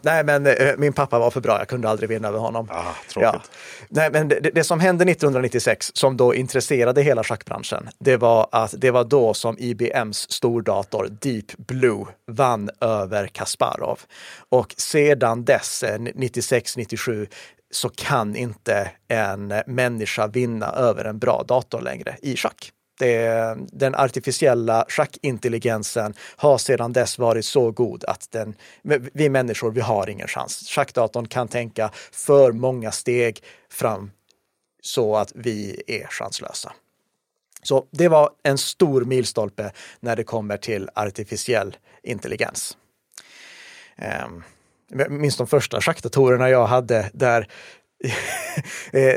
nej, 0.03 0.25
men 0.25 0.47
eh, 0.47 0.55
min 0.79 0.93
pappa 0.93 1.19
var 1.19 1.31
för 1.31 1.41
bra. 1.41 1.59
Jag 1.59 1.69
kunde 1.69 1.89
aldrig 1.89 2.09
vinna 2.09 2.29
över 2.29 2.39
honom. 2.39 2.69
Ah, 2.71 2.83
tråkigt. 3.13 3.31
Ja. 3.33 3.41
Nej, 3.89 4.11
men 4.13 4.29
det, 4.29 4.41
det, 4.41 4.65
som 4.65 4.81
hände 4.81 5.05
1996 5.05 5.91
som 5.95 6.17
då 6.17 6.35
intresserade 6.35 7.03
hela 7.03 7.25
schackbranschen, 7.25 7.89
det 7.99 8.17
var 8.17 8.49
att 8.53 8.75
det 8.79 8.91
var 8.91 9.05
då 9.05 9.35
som 9.35 9.57
IBMs 9.59 10.31
stordator 10.33 11.09
Deep 11.21 11.57
Blue 11.57 12.05
vann 12.31 12.71
över 12.81 13.27
Kasparov. 13.27 14.01
Och 14.49 14.75
sedan 14.77 15.45
dess, 15.45 15.85
96, 16.15 16.77
eh, 16.77 16.81
97, 16.81 17.27
så 17.71 17.89
kan 17.89 18.37
inte 18.37 18.91
en 19.09 19.55
människa 19.67 20.27
vinna 20.27 20.67
över 20.67 21.05
en 21.05 21.19
bra 21.19 21.43
dator 21.49 21.81
längre 21.81 22.17
i 22.23 22.37
schack. 22.37 22.73
Det, 22.99 23.57
den 23.59 23.95
artificiella 23.95 24.85
schackintelligensen 24.89 26.15
har 26.37 26.59
sedan 26.59 26.93
dess 26.93 27.19
varit 27.19 27.45
så 27.45 27.71
god 27.71 28.05
att 28.05 28.31
den, 28.31 28.55
vi 29.13 29.29
människor, 29.29 29.71
vi 29.71 29.81
har 29.81 30.09
ingen 30.09 30.29
chans. 30.29 30.69
Schackdatorn 30.69 31.29
kan 31.29 31.49
tänka 31.49 31.91
för 32.13 32.53
många 32.53 32.93
steg 32.93 33.43
fram 33.71 34.11
så 34.83 35.17
att 35.17 35.33
vi 35.35 35.83
är 35.87 36.07
chanslösa. 36.07 36.73
Så 37.63 37.87
det 37.91 38.09
var 38.09 38.31
en 38.43 38.59
stor 38.59 39.05
milstolpe 39.05 39.73
när 40.01 40.17
det 40.17 40.25
kommer 40.25 40.57
till 40.57 40.89
artificiell 40.95 41.77
intelligens. 42.03 42.77
Um, 44.27 44.45
jag 44.89 45.11
minns 45.11 45.37
de 45.37 45.47
första 45.47 45.81
schackdatorerna 45.81 46.51
jag 46.51 46.67
hade 46.67 47.11
där 47.13 47.49
eh, 48.93 49.15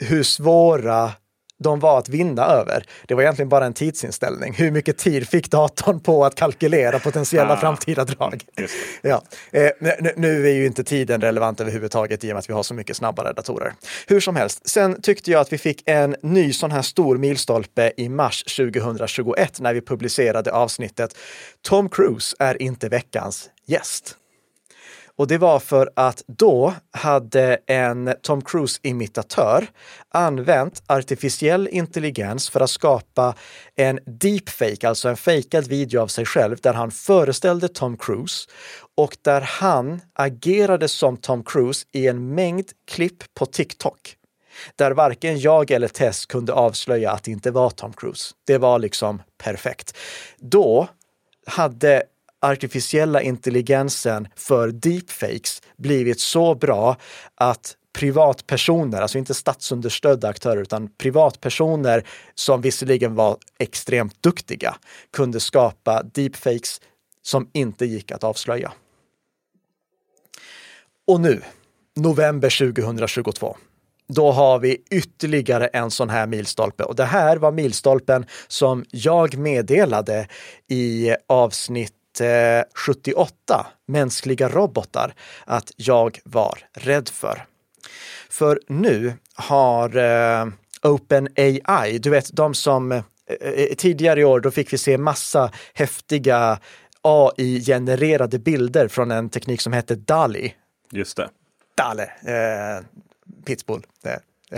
hur 0.00 0.22
svåra 0.22 1.12
de 1.58 1.80
var 1.80 1.98
att 1.98 2.08
vinna 2.08 2.44
över. 2.44 2.84
Det 3.06 3.14
var 3.14 3.22
egentligen 3.22 3.48
bara 3.48 3.66
en 3.66 3.74
tidsinställning. 3.74 4.54
Hur 4.54 4.70
mycket 4.70 4.98
tid 4.98 5.28
fick 5.28 5.50
datorn 5.50 6.00
på 6.00 6.24
att 6.24 6.34
kalkylera 6.34 6.98
potentiella 6.98 7.52
ah, 7.52 7.56
framtida 7.56 8.04
drag? 8.04 8.44
Ja. 9.02 9.22
Eh, 9.50 9.70
nu 10.16 10.48
är 10.48 10.52
ju 10.52 10.66
inte 10.66 10.84
tiden 10.84 11.20
relevant 11.20 11.60
överhuvudtaget 11.60 12.24
i 12.24 12.30
och 12.30 12.34
med 12.34 12.38
att 12.38 12.48
vi 12.48 12.52
har 12.52 12.62
så 12.62 12.74
mycket 12.74 12.96
snabbare 12.96 13.32
datorer. 13.32 13.72
Hur 14.06 14.20
som 14.20 14.36
helst, 14.36 14.68
sen 14.68 15.02
tyckte 15.02 15.30
jag 15.30 15.40
att 15.40 15.52
vi 15.52 15.58
fick 15.58 15.82
en 15.86 16.16
ny 16.22 16.52
sån 16.52 16.70
här 16.70 16.82
stor 16.82 17.16
milstolpe 17.18 17.92
i 17.96 18.08
mars 18.08 18.44
2021 18.44 19.60
när 19.60 19.74
vi 19.74 19.80
publicerade 19.80 20.52
avsnittet 20.52 21.16
Tom 21.62 21.88
Cruise 21.88 22.36
är 22.38 22.62
inte 22.62 22.88
veckans 22.88 23.50
gäst. 23.66 24.16
Och 25.18 25.26
det 25.26 25.38
var 25.38 25.58
för 25.58 25.90
att 25.96 26.22
då 26.26 26.74
hade 26.90 27.58
en 27.66 28.14
Tom 28.22 28.42
Cruise-imitatör 28.42 29.66
använt 30.08 30.82
artificiell 30.86 31.68
intelligens 31.68 32.50
för 32.50 32.60
att 32.60 32.70
skapa 32.70 33.34
en 33.74 33.98
deepfake, 34.06 34.88
alltså 34.88 35.08
en 35.08 35.16
fejkad 35.16 35.66
video 35.66 36.00
av 36.00 36.06
sig 36.06 36.24
själv 36.24 36.56
där 36.60 36.74
han 36.74 36.90
föreställde 36.90 37.68
Tom 37.68 37.96
Cruise 37.96 38.48
och 38.96 39.16
där 39.22 39.40
han 39.40 40.00
agerade 40.14 40.88
som 40.88 41.16
Tom 41.16 41.44
Cruise 41.44 41.86
i 41.92 42.06
en 42.06 42.34
mängd 42.34 42.66
klipp 42.86 43.34
på 43.34 43.46
TikTok 43.46 44.16
där 44.76 44.90
varken 44.90 45.40
jag 45.40 45.70
eller 45.70 45.88
Tess 45.88 46.26
kunde 46.26 46.52
avslöja 46.52 47.10
att 47.10 47.24
det 47.24 47.30
inte 47.30 47.50
var 47.50 47.70
Tom 47.70 47.92
Cruise. 47.92 48.34
Det 48.46 48.58
var 48.58 48.78
liksom 48.78 49.22
perfekt. 49.38 49.96
Då 50.38 50.88
hade 51.46 52.02
artificiella 52.40 53.22
intelligensen 53.22 54.28
för 54.36 54.68
deepfakes 54.68 55.62
blivit 55.76 56.20
så 56.20 56.54
bra 56.54 56.96
att 57.34 57.76
privatpersoner, 57.92 59.00
alltså 59.00 59.18
inte 59.18 59.34
statsunderstödda 59.34 60.28
aktörer, 60.28 60.62
utan 60.62 60.88
privatpersoner 60.88 62.06
som 62.34 62.60
visserligen 62.60 63.14
var 63.14 63.36
extremt 63.58 64.22
duktiga, 64.22 64.76
kunde 65.12 65.40
skapa 65.40 66.02
deepfakes 66.02 66.80
som 67.22 67.50
inte 67.52 67.86
gick 67.86 68.10
att 68.10 68.24
avslöja. 68.24 68.72
Och 71.06 71.20
nu, 71.20 71.42
november 71.96 72.72
2022, 72.74 73.56
då 74.08 74.32
har 74.32 74.58
vi 74.58 74.82
ytterligare 74.90 75.66
en 75.66 75.90
sån 75.90 76.10
här 76.10 76.26
milstolpe. 76.26 76.84
Och 76.84 76.96
det 76.96 77.04
här 77.04 77.36
var 77.36 77.52
milstolpen 77.52 78.26
som 78.48 78.84
jag 78.90 79.38
meddelade 79.38 80.28
i 80.68 81.14
avsnitt 81.26 81.92
78, 82.74 83.66
mänskliga 83.86 84.48
robotar, 84.48 85.14
att 85.44 85.72
jag 85.76 86.18
var 86.24 86.58
rädd 86.72 87.08
för. 87.08 87.44
För 88.30 88.60
nu 88.68 89.12
har 89.34 89.96
eh, 89.96 90.46
OpenAI, 90.82 91.98
du 91.98 92.10
vet 92.10 92.36
de 92.36 92.54
som 92.54 92.92
eh, 92.92 93.02
eh, 93.40 93.74
tidigare 93.76 94.20
i 94.20 94.24
år, 94.24 94.40
då 94.40 94.50
fick 94.50 94.72
vi 94.72 94.78
se 94.78 94.98
massa 94.98 95.50
häftiga 95.74 96.58
AI-genererade 97.02 98.38
bilder 98.38 98.88
från 98.88 99.10
en 99.10 99.30
teknik 99.30 99.60
som 99.60 99.72
heter 99.72 99.96
DALI. 99.96 100.54
Just 100.92 101.16
det. 101.16 101.28
DALI, 101.76 102.02
eh, 102.02 102.84
Pitbull. 103.44 103.86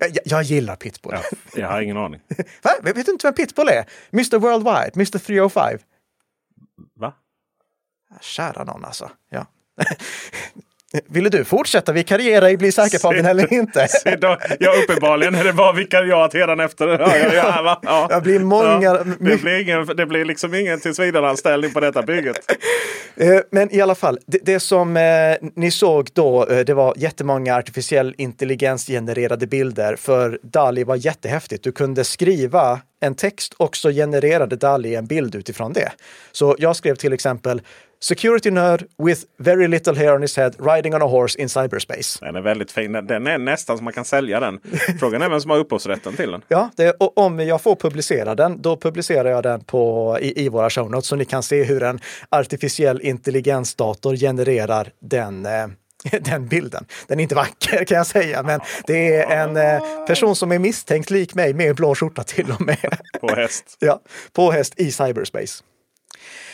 jag, 0.00 0.16
jag, 0.24 0.42
gillar 0.42 0.76
Pitbull. 0.76 1.14
Ja, 1.14 1.22
jag 1.54 1.68
har 1.68 1.80
ingen 1.80 1.96
aning. 1.96 2.20
Va? 2.62 2.70
Vet 2.82 3.06
du 3.06 3.12
inte 3.12 3.26
vem 3.26 3.34
Pitbull 3.34 3.68
är? 3.68 3.84
Mr 4.12 4.38
Worldwide, 4.38 4.90
Mr 4.94 5.18
305. 5.18 5.78
Va? 6.94 7.12
Kära 8.20 8.64
någon 8.64 8.84
alltså. 8.84 9.10
Ja. 9.28 9.46
Ville 11.08 11.28
du 11.28 11.44
fortsätta 11.44 11.92
vikariera 11.92 12.50
i 12.50 12.56
Bli 12.56 12.72
säker 12.72 12.98
på 12.98 13.12
den 13.12 13.26
eller 13.26 13.52
inte? 13.52 13.88
då, 14.20 14.38
ja, 14.60 14.70
uppenbarligen 14.82 15.34
är 15.34 15.44
det 15.44 15.52
bara 15.52 15.72
vikariat 15.72 16.34
redan 16.34 16.60
efter. 16.60 16.88
Ja, 16.88 17.16
ja, 17.16 17.34
ja, 17.34 17.80
ja. 17.82 18.08
Det 18.14 18.20
blir 18.20 18.38
många... 18.38 18.82
Ja, 18.82 19.04
det, 19.20 19.42
blir 19.42 19.60
ingen, 19.60 19.86
det 19.86 20.06
blir 20.06 20.24
liksom 20.24 20.54
ingen 20.54 20.80
tillsvidareanställning 20.80 21.72
på 21.72 21.80
detta 21.80 22.02
bygget. 22.02 22.38
Eh, 23.18 23.40
men 23.50 23.74
i 23.74 23.80
alla 23.80 23.94
fall, 23.94 24.18
det, 24.26 24.38
det 24.42 24.60
som 24.60 24.96
eh, 24.96 25.02
ni 25.54 25.70
såg 25.70 26.08
då, 26.12 26.46
eh, 26.46 26.58
det 26.58 26.74
var 26.74 26.94
jättemånga 26.96 27.56
artificiell 27.56 28.14
intelligens 28.18 28.86
genererade 28.86 29.46
bilder. 29.46 29.96
För 29.96 30.38
Dali 30.42 30.84
var 30.84 30.96
jättehäftigt. 30.96 31.64
Du 31.64 31.72
kunde 31.72 32.04
skriva 32.04 32.80
en 33.00 33.14
text 33.14 33.54
och 33.54 33.76
så 33.76 33.90
genererade 33.90 34.56
Dali 34.56 34.94
en 34.94 35.06
bild 35.06 35.34
utifrån 35.34 35.72
det. 35.72 35.92
Så 36.32 36.56
jag 36.58 36.76
skrev 36.76 36.94
till 36.94 37.12
exempel 37.12 37.62
Security 38.00 38.50
nerd 38.50 38.86
with 38.98 39.24
very 39.38 39.68
little 39.68 39.94
hair 39.94 40.14
on 40.14 40.22
his 40.22 40.36
head 40.36 40.50
riding 40.58 40.94
on 40.94 41.02
a 41.02 41.06
horse 41.06 41.42
in 41.42 41.48
cyberspace. 41.48 42.18
Den 42.20 42.36
är 42.36 42.40
väldigt 42.40 42.72
fin. 42.72 42.92
Den 42.92 43.26
är 43.26 43.38
nästan 43.38 43.76
som 43.76 43.84
man 43.84 43.92
kan 43.92 44.04
sälja 44.04 44.40
den. 44.40 44.60
Frågan 45.00 45.22
är 45.22 45.28
vem 45.28 45.40
som 45.40 45.50
har 45.50 45.58
upphovsrätten 45.58 46.16
till 46.16 46.30
den. 46.30 46.42
Ja, 46.48 46.70
det, 46.76 46.90
och 46.90 47.18
om 47.18 47.40
jag 47.40 47.62
får 47.62 47.76
publicera 47.76 48.34
den, 48.34 48.62
då 48.62 48.76
publicerar 48.76 49.30
jag 49.30 49.42
den 49.42 49.64
på, 49.64 50.18
i, 50.20 50.44
i 50.44 50.48
våra 50.48 50.70
show 50.70 50.90
notes 50.90 51.06
så 51.06 51.16
ni 51.16 51.24
kan 51.24 51.42
se 51.42 51.64
hur 51.64 51.82
en 51.82 52.00
artificiell 52.28 53.00
intelligensdator 53.00 54.16
genererar 54.16 54.92
den 55.00 55.46
eh, 55.46 55.66
den 56.20 56.48
bilden. 56.48 56.84
Den 57.06 57.18
är 57.18 57.22
inte 57.22 57.34
vacker 57.34 57.84
kan 57.84 57.96
jag 57.96 58.06
säga, 58.06 58.42
men 58.42 58.60
det 58.86 59.16
är 59.16 59.42
en 59.42 59.56
eh, 59.56 60.04
person 60.06 60.36
som 60.36 60.52
är 60.52 60.58
misstänkt 60.58 61.10
lik 61.10 61.34
mig 61.34 61.54
med 61.54 61.76
blå 61.76 61.94
skjorta 61.94 62.22
till 62.22 62.50
och 62.50 62.60
med. 62.60 62.98
På 63.20 63.28
häst. 63.28 63.76
ja, 63.80 64.00
på 64.32 64.50
häst 64.50 64.74
i 64.76 64.92
cyberspace. 64.92 65.62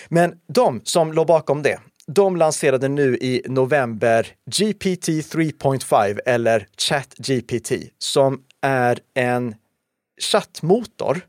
Men 0.09 0.35
de 0.55 0.81
som 0.85 1.13
låg 1.13 1.27
bakom 1.27 1.63
det, 1.63 1.79
de 2.07 2.37
lanserade 2.37 2.89
nu 2.89 3.17
i 3.17 3.43
november 3.49 4.27
GPT 4.47 5.09
3.5 5.09 6.19
eller 6.27 6.67
ChatGPT 6.79 7.73
som 7.99 8.41
är 8.63 8.99
en 9.15 9.55
chattmotor 10.21 11.21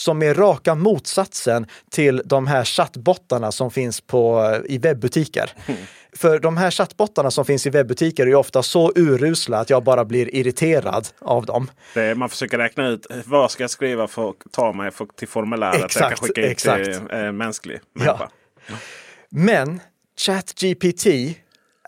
som 0.00 0.22
är 0.22 0.34
raka 0.34 0.74
motsatsen 0.74 1.66
till 1.90 2.22
de 2.24 2.46
här 2.46 2.64
chattbottarna 2.64 3.52
som 3.52 3.70
finns 3.70 4.00
på, 4.00 4.56
i 4.68 4.78
webbutiker. 4.78 5.50
Mm. 5.66 5.80
För 6.12 6.38
de 6.38 6.56
här 6.56 6.70
chattbottarna 6.70 7.30
som 7.30 7.44
finns 7.44 7.66
i 7.66 7.70
webbutiker 7.70 8.26
är 8.26 8.34
ofta 8.34 8.62
så 8.62 8.92
urusla 8.96 9.58
att 9.58 9.70
jag 9.70 9.84
bara 9.84 10.04
blir 10.04 10.34
irriterad 10.34 11.08
av 11.18 11.46
dem. 11.46 11.70
Är, 11.94 12.14
man 12.14 12.28
försöker 12.28 12.58
räkna 12.58 12.88
ut 12.88 13.06
vad 13.24 13.50
ska 13.50 13.62
jag 13.62 13.70
skriva 13.70 14.08
för 14.08 14.30
att 14.30 14.36
ta 14.52 14.72
mig 14.72 14.90
för, 14.90 15.06
till 15.16 15.28
formuläret 15.28 15.84
exakt, 15.84 16.10
jag 16.10 16.18
kan 16.18 16.28
skicka 16.28 16.50
exakt. 16.50 16.84
till 16.84 16.94
äh, 17.10 17.32
mänsklig 17.32 17.80
människa. 17.94 18.28
Ja. 18.66 18.74
Men 19.28 19.80
ChatGPT 20.18 21.06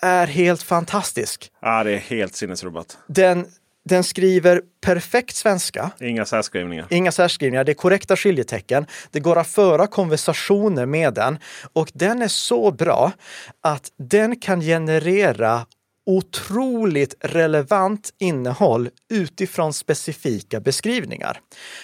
är 0.02 0.26
helt 0.26 0.62
fantastisk. 0.62 1.50
Ja, 1.60 1.84
det 1.84 1.92
är 1.92 1.98
helt 1.98 2.34
sinnesrubbat. 2.34 2.98
Den 3.06 3.46
den 3.84 4.04
skriver 4.04 4.62
perfekt 4.80 5.36
svenska. 5.36 5.90
Inga 6.00 6.24
särskrivningar. 6.24 6.86
Inga 6.90 7.12
särskrivningar. 7.12 7.64
Det 7.64 7.72
är 7.72 7.74
korrekta 7.74 8.16
skiljetecken. 8.16 8.86
Det 9.10 9.20
går 9.20 9.38
att 9.38 9.48
föra 9.48 9.86
konversationer 9.86 10.86
med 10.86 11.14
den 11.14 11.38
och 11.72 11.90
den 11.94 12.22
är 12.22 12.28
så 12.28 12.70
bra 12.70 13.12
att 13.60 13.92
den 13.98 14.36
kan 14.36 14.60
generera 14.60 15.66
otroligt 16.06 17.14
relevant 17.20 18.10
innehåll 18.18 18.88
utifrån 19.10 19.72
specifika 19.72 20.60
beskrivningar. 20.60 21.40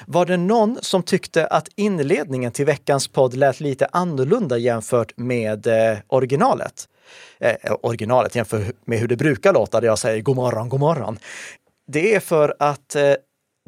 Var 0.07 0.27
det 0.27 0.37
någon 0.37 0.79
som 0.81 1.03
tyckte 1.03 1.47
att 1.47 1.69
inledningen 1.77 2.53
till 2.53 2.67
veckans 2.67 3.09
podd 3.09 3.35
lät 3.35 3.61
lite 3.61 3.89
annorlunda 3.93 4.59
jämfört 4.59 5.13
med 5.17 5.67
eh, 5.67 5.99
originalet? 6.07 6.89
Eh, 7.41 7.73
originalet 7.83 8.35
jämfört 8.35 8.75
med 8.85 8.99
hur 8.99 9.09
det 9.09 9.17
brukar 9.17 9.53
låta, 9.53 9.81
där 9.81 9.89
jag 9.89 9.99
säger 9.99 10.23
god 10.23 10.37
morgon, 10.37 10.69
god 10.69 10.81
morgon 10.81 11.19
det 11.88 12.14
är 12.14 12.20
för 12.20 12.57
att 12.59 12.94
eh, 12.94 13.14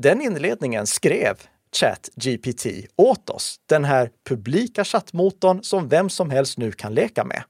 den 0.02 0.20
inledningen 0.20 0.86
skrev 0.86 1.36
ChatGPT 1.72 2.66
åt 2.96 3.30
oss. 3.30 3.56
Den 3.68 3.84
här 3.84 4.10
publika 4.28 4.84
chattmotorn 4.84 5.62
som 5.62 5.88
vem 5.88 6.10
som 6.10 6.30
helst 6.30 6.58
nu 6.58 6.72
kan 6.72 6.94
leka 6.94 7.24
med. 7.24 7.42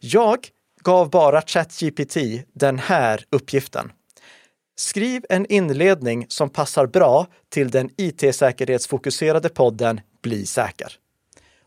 Jag 0.00 0.48
gav 0.82 1.10
bara 1.10 1.42
ChatGPT 1.42 2.16
den 2.52 2.78
här 2.78 3.24
uppgiften. 3.30 3.92
Skriv 4.78 5.24
en 5.28 5.46
inledning 5.46 6.26
som 6.28 6.50
passar 6.50 6.86
bra 6.86 7.26
till 7.48 7.70
den 7.70 7.90
it-säkerhetsfokuserade 7.96 9.48
podden 9.48 10.00
Bli 10.22 10.46
säker. 10.46 10.92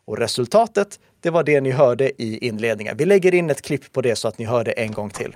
Och 0.05 0.17
resultatet, 0.17 0.99
det 1.19 1.29
var 1.29 1.43
det 1.43 1.61
ni 1.61 1.71
hörde 1.71 2.21
i 2.21 2.47
inledningen. 2.47 2.97
Vi 2.97 3.05
lägger 3.05 3.33
in 3.33 3.49
ett 3.49 3.61
klipp 3.61 3.91
på 3.91 4.01
det 4.01 4.15
så 4.15 4.27
att 4.27 4.37
ni 4.37 4.45
hör 4.45 4.63
det 4.63 4.71
en 4.71 4.91
gång 4.91 5.09
till. 5.09 5.35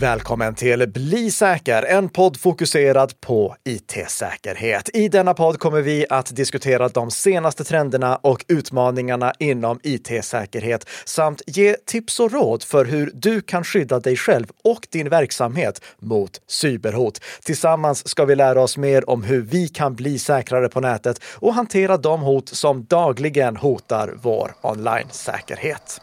Välkommen 0.00 0.54
till 0.54 0.88
Bli 0.88 1.30
säker, 1.30 1.82
en 1.82 2.08
podd 2.08 2.40
fokuserad 2.40 3.20
på 3.20 3.56
it-säkerhet. 3.64 4.90
I 4.94 5.08
denna 5.08 5.34
podd 5.34 5.58
kommer 5.58 5.80
vi 5.82 6.06
att 6.10 6.36
diskutera 6.36 6.88
de 6.88 7.10
senaste 7.10 7.64
trenderna 7.64 8.16
och 8.16 8.44
utmaningarna 8.48 9.32
inom 9.38 9.80
it-säkerhet 9.82 10.88
samt 11.04 11.42
ge 11.46 11.74
tips 11.74 12.20
och 12.20 12.32
råd 12.32 12.62
för 12.62 12.84
hur 12.84 13.10
du 13.14 13.40
kan 13.40 13.64
skydda 13.64 14.00
dig 14.00 14.16
själv 14.16 14.46
och 14.64 14.86
din 14.90 15.08
verksamhet 15.08 15.82
mot 15.98 16.40
cyberhot. 16.46 17.20
Tillsammans 17.42 18.08
ska 18.08 18.24
vi 18.24 18.34
lära 18.34 18.62
oss 18.62 18.76
mer 18.76 19.10
om 19.10 19.22
hur 19.22 19.40
vi 19.42 19.68
kan 19.68 19.94
bli 19.94 20.18
säkrare 20.18 20.68
på 20.68 20.80
nätet 20.80 21.20
och 21.34 21.54
hantera 21.54 21.96
de 21.96 22.20
hot 22.20 22.48
som 22.48 22.84
dagligen 22.84 23.56
hotar 23.56 24.14
vår 24.22 24.54
online-säkerhet. 24.62 26.00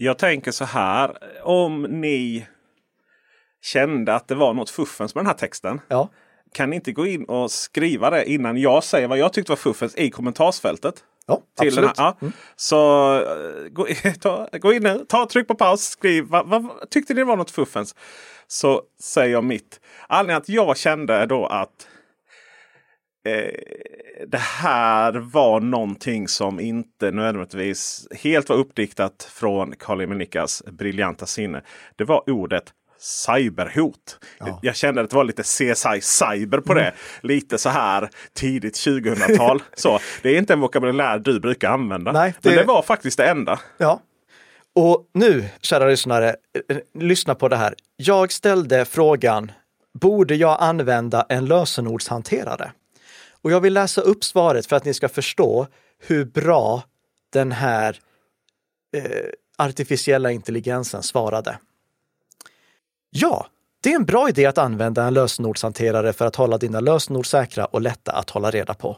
Jag 0.00 0.18
tänker 0.18 0.50
så 0.50 0.64
här. 0.64 1.18
Om 1.42 1.82
ni 1.82 2.46
kände 3.62 4.14
att 4.14 4.28
det 4.28 4.34
var 4.34 4.54
något 4.54 4.70
fuffens 4.70 5.14
med 5.14 5.24
den 5.24 5.26
här 5.26 5.34
texten. 5.34 5.80
Ja. 5.88 6.10
Kan 6.54 6.70
ni 6.70 6.76
inte 6.76 6.92
gå 6.92 7.06
in 7.06 7.24
och 7.24 7.50
skriva 7.50 8.10
det 8.10 8.30
innan 8.30 8.56
jag 8.56 8.84
säger 8.84 9.08
vad 9.08 9.18
jag 9.18 9.32
tyckte 9.32 9.52
var 9.52 9.56
fuffens 9.56 9.96
i 9.96 10.10
kommentarsfältet? 10.10 10.94
Ja, 11.26 11.42
absolut. 11.60 11.90
ja. 11.96 12.16
Mm. 12.20 12.32
Så 12.56 13.12
uh, 13.20 13.68
gå, 13.68 13.86
ta, 14.20 14.48
gå, 14.52 14.72
in 14.72 14.82
nu, 14.82 15.04
ta, 15.08 15.26
tryck 15.26 15.48
på 15.48 15.54
paus, 15.54 15.82
skriv. 15.82 16.24
Vad, 16.24 16.46
vad, 16.46 16.90
tyckte 16.90 17.14
ni 17.14 17.20
det 17.20 17.24
var 17.24 17.36
något 17.36 17.50
fuffens? 17.50 17.94
Så 18.46 18.82
säger 19.00 19.32
jag 19.32 19.44
mitt. 19.44 19.80
Anledningen 20.08 20.42
att 20.42 20.48
jag 20.48 20.76
kände 20.76 21.26
då 21.26 21.46
att 21.46 21.86
eh, 21.86 21.97
det 24.26 24.38
här 24.38 25.12
var 25.12 25.60
någonting 25.60 26.28
som 26.28 26.60
inte 26.60 27.10
nödvändigtvis 27.10 28.08
helt 28.22 28.48
var 28.48 28.56
uppdiktat 28.56 29.28
från 29.32 29.74
Karl 29.78 30.00
Emil 30.00 30.28
briljanta 30.70 31.26
sinne. 31.26 31.62
Det 31.96 32.04
var 32.04 32.30
ordet 32.30 32.72
cyberhot. 33.00 34.18
Ja. 34.38 34.58
Jag 34.62 34.76
kände 34.76 35.00
att 35.00 35.10
det 35.10 35.16
var 35.16 35.24
lite 35.24 35.42
CSI 35.42 36.00
cyber 36.00 36.60
på 36.60 36.74
det. 36.74 36.80
Mm. 36.80 36.94
Lite 37.20 37.58
så 37.58 37.68
här 37.68 38.10
tidigt 38.34 38.74
2000-tal. 38.74 39.62
så 39.74 39.98
Det 40.22 40.28
är 40.28 40.38
inte 40.38 40.52
en 40.52 40.60
vokabulär 40.60 41.18
du 41.18 41.40
brukar 41.40 41.70
använda. 41.70 42.12
Nej, 42.12 42.34
det... 42.40 42.48
Men 42.48 42.58
det 42.58 42.64
var 42.64 42.82
faktiskt 42.82 43.16
det 43.16 43.28
enda. 43.28 43.60
Ja. 43.78 44.00
Och 44.74 45.04
nu, 45.14 45.48
kära 45.60 45.86
lyssnare, 45.86 46.28
eh, 46.68 46.76
lyssna 46.94 47.34
på 47.34 47.48
det 47.48 47.56
här. 47.56 47.74
Jag 47.96 48.32
ställde 48.32 48.84
frågan, 48.84 49.52
borde 50.00 50.34
jag 50.34 50.56
använda 50.60 51.26
en 51.28 51.44
lösenordshanterare? 51.44 52.72
Och 53.42 53.50
jag 53.50 53.60
vill 53.60 53.74
läsa 53.74 54.00
upp 54.00 54.24
svaret 54.24 54.66
för 54.66 54.76
att 54.76 54.84
ni 54.84 54.94
ska 54.94 55.08
förstå 55.08 55.66
hur 55.98 56.24
bra 56.24 56.82
den 57.30 57.52
här 57.52 58.00
eh, 58.92 59.30
artificiella 59.58 60.30
intelligensen 60.32 61.02
svarade. 61.02 61.58
Ja, 63.10 63.46
det 63.82 63.92
är 63.92 63.96
en 63.96 64.04
bra 64.04 64.28
idé 64.28 64.46
att 64.46 64.58
använda 64.58 65.04
en 65.04 65.14
lösenordshanterare 65.14 66.12
för 66.12 66.26
att 66.26 66.36
hålla 66.36 66.58
dina 66.58 66.80
lösenord 66.80 67.26
säkra 67.26 67.64
och 67.64 67.80
lätta 67.80 68.12
att 68.12 68.30
hålla 68.30 68.50
reda 68.50 68.74
på. 68.74 68.96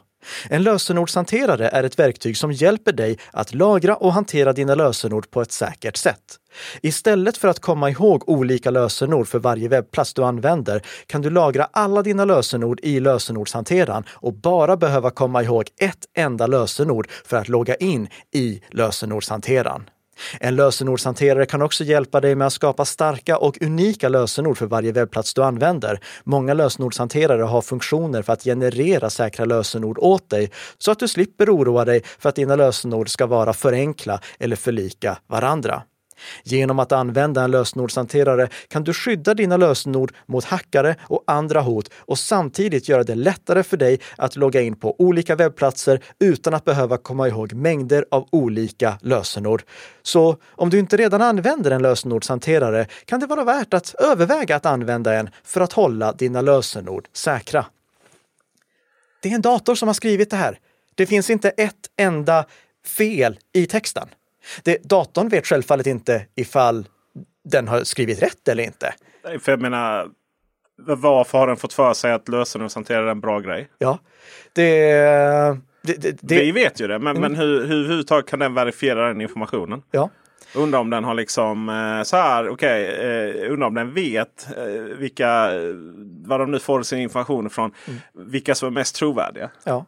En 0.49 0.63
lösenordshanterare 0.63 1.67
är 1.67 1.83
ett 1.83 1.99
verktyg 1.99 2.37
som 2.37 2.51
hjälper 2.51 2.91
dig 2.91 3.17
att 3.31 3.53
lagra 3.53 3.95
och 3.95 4.13
hantera 4.13 4.53
dina 4.53 4.75
lösenord 4.75 5.31
på 5.31 5.41
ett 5.41 5.51
säkert 5.51 5.97
sätt. 5.97 6.37
Istället 6.81 7.37
för 7.37 7.47
att 7.47 7.59
komma 7.59 7.89
ihåg 7.89 8.29
olika 8.29 8.71
lösenord 8.71 9.27
för 9.27 9.39
varje 9.39 9.67
webbplats 9.67 10.13
du 10.13 10.23
använder 10.23 10.81
kan 11.05 11.21
du 11.21 11.29
lagra 11.29 11.67
alla 11.71 12.01
dina 12.01 12.25
lösenord 12.25 12.79
i 12.83 12.99
lösenordshanteraren 12.99 14.03
och 14.09 14.33
bara 14.33 14.77
behöva 14.77 15.09
komma 15.11 15.43
ihåg 15.43 15.69
ett 15.77 16.05
enda 16.17 16.47
lösenord 16.47 17.07
för 17.25 17.37
att 17.37 17.49
logga 17.49 17.75
in 17.75 18.07
i 18.33 18.61
lösenordshanteraren. 18.69 19.89
En 20.39 20.55
lösenordshanterare 20.55 21.45
kan 21.45 21.61
också 21.61 21.83
hjälpa 21.83 22.21
dig 22.21 22.35
med 22.35 22.47
att 22.47 22.53
skapa 22.53 22.85
starka 22.85 23.37
och 23.37 23.57
unika 23.61 24.09
lösenord 24.09 24.57
för 24.57 24.65
varje 24.65 24.91
webbplats 24.91 25.33
du 25.33 25.43
använder. 25.43 25.99
Många 26.23 26.53
lösenordshanterare 26.53 27.43
har 27.43 27.61
funktioner 27.61 28.21
för 28.21 28.33
att 28.33 28.43
generera 28.43 29.09
säkra 29.09 29.45
lösenord 29.45 29.97
åt 29.99 30.29
dig 30.29 30.51
så 30.77 30.91
att 30.91 30.99
du 30.99 31.07
slipper 31.07 31.55
oroa 31.55 31.85
dig 31.85 32.03
för 32.19 32.29
att 32.29 32.35
dina 32.35 32.55
lösenord 32.55 33.09
ska 33.09 33.25
vara 33.25 33.53
för 33.53 33.73
enkla 33.73 34.19
eller 34.39 34.55
för 34.55 34.71
lika 34.71 35.17
varandra. 35.27 35.83
Genom 36.43 36.79
att 36.79 36.91
använda 36.91 37.43
en 37.43 37.51
lösenordshanterare 37.51 38.49
kan 38.67 38.83
du 38.83 38.93
skydda 38.93 39.33
dina 39.33 39.57
lösenord 39.57 40.13
mot 40.25 40.43
hackare 40.43 40.95
och 41.01 41.23
andra 41.27 41.61
hot 41.61 41.89
och 41.97 42.19
samtidigt 42.19 42.89
göra 42.89 43.03
det 43.03 43.15
lättare 43.15 43.63
för 43.63 43.77
dig 43.77 43.99
att 44.17 44.35
logga 44.35 44.61
in 44.61 44.75
på 44.75 44.95
olika 44.99 45.35
webbplatser 45.35 45.99
utan 46.19 46.53
att 46.53 46.65
behöva 46.65 46.97
komma 46.97 47.27
ihåg 47.27 47.53
mängder 47.53 48.05
av 48.11 48.27
olika 48.31 48.97
lösenord. 49.01 49.63
Så 50.01 50.37
om 50.45 50.69
du 50.69 50.79
inte 50.79 50.97
redan 50.97 51.21
använder 51.21 51.71
en 51.71 51.81
lösenordshanterare 51.81 52.87
kan 53.05 53.19
det 53.19 53.25
vara 53.25 53.43
värt 53.43 53.73
att 53.73 53.95
överväga 53.95 54.55
att 54.55 54.65
använda 54.65 55.13
en 55.13 55.29
för 55.43 55.61
att 55.61 55.73
hålla 55.73 56.13
dina 56.13 56.41
lösenord 56.41 57.07
säkra. 57.13 57.65
Det 59.21 59.29
är 59.29 59.35
en 59.35 59.41
dator 59.41 59.75
som 59.75 59.87
har 59.87 59.93
skrivit 59.93 60.29
det 60.29 60.37
här. 60.37 60.59
Det 60.95 61.05
finns 61.05 61.29
inte 61.29 61.49
ett 61.49 61.89
enda 61.97 62.45
fel 62.85 63.39
i 63.53 63.65
texten. 63.65 64.09
Det, 64.63 64.77
datorn 64.83 65.29
vet 65.29 65.47
självfallet 65.47 65.87
inte 65.87 66.25
ifall 66.35 66.87
den 67.43 67.67
har 67.67 67.83
skrivit 67.83 68.21
rätt 68.21 68.47
eller 68.47 68.63
inte. 68.63 68.93
Nej, 69.23 69.39
för 69.39 69.51
jag 69.51 69.61
menar, 69.61 70.09
varför 70.77 71.37
har 71.37 71.47
den 71.47 71.57
fått 71.57 71.73
för 71.73 71.93
sig 71.93 72.11
att 72.11 72.29
lösenordshantera 72.29 72.99
är 72.99 73.07
en 73.07 73.19
bra 73.19 73.39
grej? 73.39 73.69
Ja, 73.77 73.99
det... 74.53 75.61
Det, 75.83 76.01
det, 76.01 76.17
det, 76.21 76.35
Vi 76.35 76.51
vet 76.51 76.81
ju 76.81 76.87
det, 76.87 76.99
men, 76.99 77.17
mm. 77.17 77.31
men 77.31 77.41
hur, 77.41 77.67
hur, 77.67 77.87
hur 77.87 78.21
kan 78.21 78.39
den 78.39 78.53
verifiera 78.53 79.07
den 79.07 79.21
informationen? 79.21 79.83
Ja. 79.91 80.09
Undrar 80.55 80.79
om 80.79 80.89
den 80.89 81.03
har 81.03 81.13
liksom 81.13 81.69
eh, 81.69 82.03
så 82.03 82.17
här, 82.17 82.49
okej, 82.49 82.89
okay, 82.89 83.45
eh, 83.45 83.51
undrar 83.51 83.67
om 83.67 83.73
den 83.73 83.93
vet 83.93 84.47
eh, 84.57 84.97
vilka, 84.97 85.49
var 86.25 86.39
de 86.39 86.51
nu 86.51 86.59
får 86.59 86.83
sin 86.83 86.99
information 86.99 87.47
ifrån, 87.47 87.71
mm. 87.87 87.99
vilka 88.13 88.55
som 88.55 88.67
är 88.67 88.71
mest 88.71 88.95
trovärdiga. 88.95 89.49
Ja. 89.63 89.85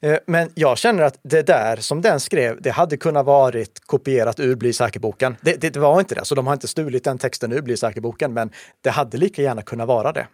Eh, 0.00 0.18
men 0.26 0.50
jag 0.54 0.78
känner 0.78 1.02
att 1.02 1.18
det 1.22 1.42
där 1.42 1.76
som 1.76 2.00
den 2.00 2.20
skrev, 2.20 2.62
det 2.62 2.70
hade 2.70 2.96
kunnat 2.96 3.26
varit 3.26 3.80
kopierat 3.86 4.40
ur 4.40 4.54
Bli 4.54 4.72
säker-boken. 4.72 5.36
Det, 5.40 5.60
det, 5.60 5.70
det, 5.70 5.80
var 5.80 6.00
inte 6.00 6.14
det, 6.14 6.24
så 6.24 6.34
de 6.34 6.46
har 6.46 6.54
inte 6.54 6.68
stulit 6.68 7.04
den 7.04 7.18
texten 7.18 7.52
ur 7.52 7.62
Bli 7.62 7.76
säker-boken, 7.76 8.32
men 8.32 8.50
det 8.80 8.90
hade 8.90 9.18
lika 9.18 9.42
gärna 9.42 9.62
kunnat 9.62 9.88
vara 9.88 10.12
det. 10.12 10.26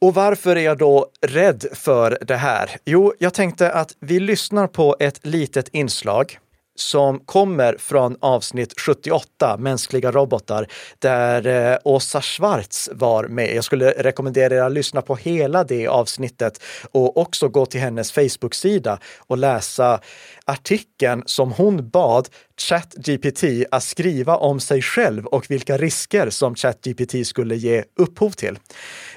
Och 0.00 0.14
varför 0.14 0.56
är 0.56 0.60
jag 0.60 0.78
då 0.78 1.06
rädd 1.26 1.64
för 1.72 2.18
det 2.20 2.36
här? 2.36 2.70
Jo, 2.84 3.14
jag 3.18 3.34
tänkte 3.34 3.72
att 3.72 3.94
vi 4.00 4.20
lyssnar 4.20 4.66
på 4.66 4.96
ett 5.00 5.26
litet 5.26 5.68
inslag 5.68 6.38
som 6.80 7.20
kommer 7.20 7.76
från 7.78 8.16
avsnitt 8.20 8.80
78, 8.80 9.56
Mänskliga 9.58 10.12
robotar, 10.12 10.66
där 10.98 11.46
eh, 11.46 11.78
Åsa 11.84 12.22
Schwarz 12.22 12.88
var 12.92 13.24
med. 13.24 13.54
Jag 13.54 13.64
skulle 13.64 13.90
rekommendera 13.90 14.54
er 14.54 14.60
att 14.62 14.72
lyssna 14.72 15.02
på 15.02 15.16
hela 15.16 15.64
det 15.64 15.86
avsnittet 15.86 16.62
och 16.90 17.16
också 17.16 17.48
gå 17.48 17.66
till 17.66 17.80
hennes 17.80 18.12
Facebook-sida 18.12 18.98
och 19.18 19.38
läsa 19.38 20.00
artikeln 20.44 21.22
som 21.26 21.52
hon 21.52 21.90
bad 21.90 22.28
ChatGPT 22.60 23.44
att 23.70 23.82
skriva 23.82 24.36
om 24.36 24.60
sig 24.60 24.82
själv 24.82 25.26
och 25.26 25.50
vilka 25.50 25.78
risker 25.78 26.30
som 26.30 26.54
ChatGPT 26.54 27.26
skulle 27.26 27.56
ge 27.56 27.84
upphov 27.96 28.30
till. 28.30 28.58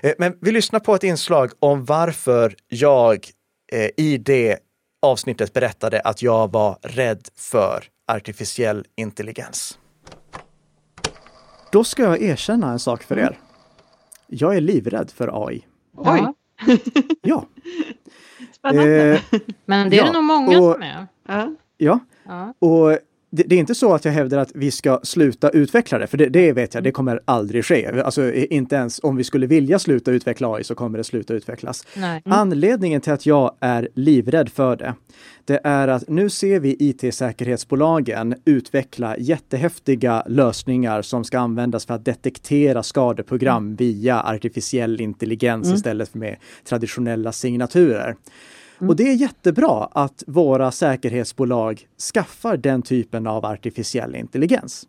Eh, 0.01 0.13
men 0.17 0.33
vi 0.41 0.51
lyssnar 0.51 0.79
på 0.79 0.95
ett 0.95 1.03
inslag 1.03 1.51
om 1.59 1.85
varför 1.85 2.55
jag 2.67 3.27
eh, 3.71 3.89
i 3.97 4.17
det 4.17 4.57
avsnittet 5.01 5.53
berättade 5.53 5.99
att 5.99 6.21
jag 6.21 6.51
var 6.51 6.77
rädd 6.81 7.27
för 7.35 7.83
artificiell 8.07 8.85
intelligens. 8.95 9.79
Då 11.71 11.83
ska 11.83 12.03
jag 12.03 12.21
erkänna 12.21 12.71
en 12.71 12.79
sak 12.79 13.03
för 13.03 13.19
er. 13.19 13.39
Jag 14.27 14.55
är 14.55 14.61
livrädd 14.61 15.11
för 15.11 15.47
AI. 15.47 15.65
Oj! 15.97 16.33
Ja. 17.21 17.45
Spännande. 18.55 19.13
Eh, 19.13 19.21
Men 19.65 19.89
det 19.89 19.95
är 19.95 19.97
ja, 19.97 20.05
det 20.05 20.11
nog 20.13 20.23
många 20.23 20.59
och, 20.59 20.73
som 20.73 20.81
är. 20.81 21.07
Ja. 21.77 21.99
ja. 22.25 22.53
Och 22.59 22.97
det, 23.31 23.43
det, 23.43 23.55
är 23.55 23.59
inte 23.59 23.75
så 23.75 23.93
att 23.93 24.05
jag 24.05 24.11
hävdar 24.11 24.37
att 24.37 24.51
vi 24.55 24.71
ska 24.71 24.99
sluta 25.03 25.49
utveckla 25.49 25.97
det, 25.97 26.07
för 26.07 26.17
det, 26.17 26.29
det, 26.29 26.51
vet 26.51 26.73
jag, 26.73 26.83
det 26.83 26.91
kommer 26.91 27.21
aldrig 27.25 27.65
ske. 27.65 28.01
Alltså 28.01 28.33
inte 28.33 28.75
ens 28.75 28.99
om 29.03 29.15
vi 29.15 29.23
skulle 29.23 29.47
vilja 29.47 29.79
sluta 29.79 30.11
utveckla 30.11 30.53
AI 30.53 30.63
så 30.63 30.75
kommer 30.75 30.97
det 30.97 31.03
sluta 31.03 31.33
utvecklas. 31.33 31.87
Mm. 31.95 32.21
Anledningen 32.25 33.01
till 33.01 33.13
att 33.13 33.25
jag 33.25 33.55
är 33.59 33.89
livrädd 33.95 34.49
för 34.49 34.75
det, 34.75 34.93
det 35.45 35.59
är 35.63 35.87
att 35.87 36.09
nu 36.09 36.29
ser 36.29 36.59
vi 36.59 36.75
IT-säkerhetsbolagen 36.79 38.35
utveckla 38.45 39.17
jättehäftiga 39.17 40.23
lösningar 40.27 41.01
som 41.01 41.23
ska 41.23 41.39
användas 41.39 41.85
för 41.85 41.93
att 41.93 42.05
detektera 42.05 42.83
skadeprogram 42.83 43.65
mm. 43.65 43.75
via 43.75 44.23
artificiell 44.23 45.01
intelligens 45.01 45.65
mm. 45.65 45.75
istället 45.75 46.09
för 46.09 46.19
med 46.19 46.35
traditionella 46.65 47.31
signaturer. 47.31 48.15
Mm. 48.81 48.89
Och 48.89 48.95
det 48.95 49.03
är 49.03 49.13
jättebra 49.13 49.89
att 49.91 50.23
våra 50.27 50.71
säkerhetsbolag 50.71 51.87
skaffar 52.13 52.57
den 52.57 52.81
typen 52.81 53.27
av 53.27 53.45
artificiell 53.45 54.15
intelligens. 54.15 54.87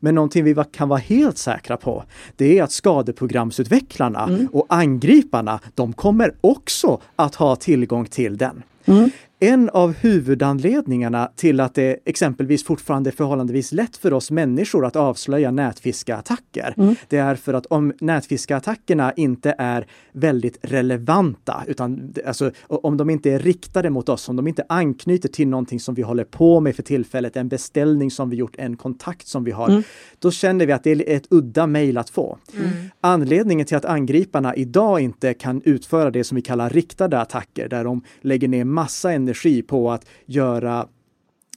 Men 0.00 0.14
någonting 0.14 0.44
vi 0.44 0.56
kan 0.72 0.88
vara 0.88 1.00
helt 1.00 1.38
säkra 1.38 1.76
på, 1.76 2.04
det 2.36 2.58
är 2.58 2.62
att 2.62 2.72
skadeprogramsutvecklarna 2.72 4.24
mm. 4.24 4.48
och 4.52 4.66
angriparna, 4.68 5.60
de 5.74 5.92
kommer 5.92 6.34
också 6.40 7.00
att 7.16 7.34
ha 7.34 7.56
tillgång 7.56 8.06
till 8.06 8.36
den. 8.36 8.62
Mm. 8.84 9.10
En 9.42 9.70
av 9.70 9.92
huvudanledningarna 9.92 11.30
till 11.36 11.60
att 11.60 11.74
det 11.74 11.98
exempelvis 12.04 12.64
fortfarande 12.64 13.10
är 13.10 13.12
förhållandevis 13.12 13.72
lätt 13.72 13.96
för 13.96 14.12
oss 14.12 14.30
människor 14.30 14.86
att 14.86 14.96
avslöja 14.96 15.50
nätfiskeattacker, 15.50 16.74
mm. 16.76 16.94
det 17.08 17.16
är 17.16 17.34
för 17.34 17.54
att 17.54 17.66
om 17.66 17.92
nätfiskeattackerna 18.00 19.12
inte 19.12 19.54
är 19.58 19.86
väldigt 20.12 20.58
relevanta, 20.62 21.64
utan 21.66 22.14
alltså, 22.26 22.50
om 22.66 22.96
de 22.96 23.10
inte 23.10 23.30
är 23.30 23.38
riktade 23.38 23.90
mot 23.90 24.08
oss, 24.08 24.28
om 24.28 24.36
de 24.36 24.48
inte 24.48 24.64
anknyter 24.68 25.28
till 25.28 25.48
någonting 25.48 25.80
som 25.80 25.94
vi 25.94 26.02
håller 26.02 26.24
på 26.24 26.60
med 26.60 26.76
för 26.76 26.82
tillfället, 26.82 27.36
en 27.36 27.48
beställning 27.48 28.10
som 28.10 28.30
vi 28.30 28.36
gjort, 28.36 28.56
en 28.58 28.76
kontakt 28.76 29.26
som 29.26 29.44
vi 29.44 29.50
har, 29.50 29.68
mm. 29.68 29.82
då 30.18 30.30
känner 30.30 30.66
vi 30.66 30.72
att 30.72 30.84
det 30.84 30.90
är 30.90 31.16
ett 31.16 31.26
udda 31.30 31.66
mejl 31.66 31.98
att 31.98 32.10
få. 32.10 32.38
Mm. 32.54 32.70
Anledningen 33.04 33.66
till 33.66 33.76
att 33.76 33.84
angriparna 33.84 34.54
idag 34.54 35.00
inte 35.00 35.34
kan 35.34 35.62
utföra 35.64 36.10
det 36.10 36.24
som 36.24 36.36
vi 36.36 36.42
kallar 36.42 36.70
riktade 36.70 37.20
attacker, 37.20 37.68
där 37.68 37.84
de 37.84 38.04
lägger 38.20 38.48
ner 38.48 38.64
massa 38.64 39.12
energi 39.12 39.62
på 39.62 39.90
att 39.90 40.06
göra 40.26 40.88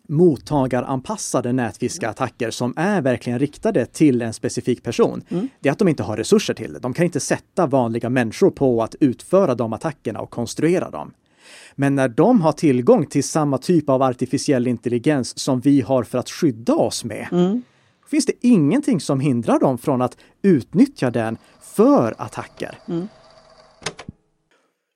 mottagaranpassade 0.07 1.53
nätfiskeattacker 1.53 2.51
som 2.51 2.73
är 2.77 3.01
verkligen 3.01 3.39
riktade 3.39 3.85
till 3.85 4.21
en 4.21 4.33
specifik 4.33 4.83
person. 4.83 5.23
Mm. 5.29 5.47
Det 5.59 5.69
är 5.69 5.73
att 5.73 5.79
de 5.79 5.87
inte 5.87 6.03
har 6.03 6.17
resurser 6.17 6.53
till 6.53 6.73
det. 6.73 6.79
De 6.79 6.93
kan 6.93 7.05
inte 7.05 7.19
sätta 7.19 7.67
vanliga 7.67 8.09
människor 8.09 8.51
på 8.51 8.83
att 8.83 8.95
utföra 8.99 9.55
de 9.55 9.73
attackerna 9.73 10.19
och 10.19 10.29
konstruera 10.29 10.89
dem. 10.89 11.13
Men 11.75 11.95
när 11.95 12.07
de 12.07 12.41
har 12.41 12.51
tillgång 12.51 13.05
till 13.05 13.23
samma 13.23 13.57
typ 13.57 13.89
av 13.89 14.01
artificiell 14.01 14.67
intelligens 14.67 15.39
som 15.39 15.59
vi 15.59 15.81
har 15.81 16.03
för 16.03 16.17
att 16.17 16.29
skydda 16.29 16.73
oss 16.73 17.03
med, 17.03 17.27
mm. 17.31 17.61
Finns 18.09 18.25
det 18.25 18.33
ingenting 18.41 19.01
som 19.01 19.19
hindrar 19.19 19.59
dem 19.59 19.77
från 19.77 20.01
att 20.01 20.17
utnyttja 20.41 21.11
den 21.11 21.37
för 21.61 22.15
attacker. 22.17 22.79
Mm. 22.87 23.07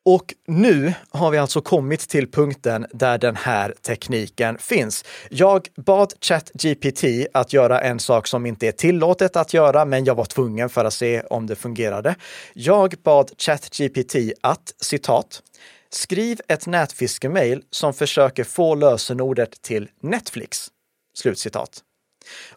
Och 0.06 0.34
nu 0.48 0.94
har 1.10 1.32
vi 1.32 1.38
alltså 1.38 1.62
kommit 1.62 2.00
till 2.00 2.32
punkten 2.32 2.86
där 2.94 3.18
den 3.18 3.36
här 3.36 3.74
tekniken 3.82 4.58
finns. 4.58 5.06
Jag 5.30 5.68
bad 5.76 6.14
ChatGPT 6.22 7.04
att 7.34 7.54
göra 7.54 7.82
en 7.82 8.00
sak 8.00 8.28
som 8.28 8.46
inte 8.46 8.68
är 8.68 8.72
tillåtet 8.72 9.36
att 9.36 9.54
göra, 9.54 9.86
men 9.86 10.06
jag 10.06 10.16
var 10.16 10.26
tvungen 10.26 10.70
för 10.70 10.86
att 10.86 10.94
se 10.94 11.22
om 11.22 11.48
det 11.48 11.56
fungerade. 11.56 12.16
Jag 12.54 12.96
bad 13.04 13.32
ChatGPT 13.38 14.16
att, 14.42 14.74
citat, 14.82 15.42
skriv 15.90 16.40
ett 16.48 16.68
nätfiskemail 16.68 17.64
som 17.72 17.94
försöker 17.94 18.44
få 18.44 18.76
lösenordet 18.76 19.62
till 19.62 19.90
Netflix. 20.02 20.68
Slutcitat. 21.14 21.84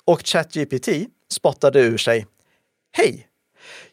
Och 0.05 0.21
ChatGPT 0.25 0.89
spottade 1.31 1.81
ur 1.81 1.99
sig, 1.99 2.27
Hej! 2.93 3.29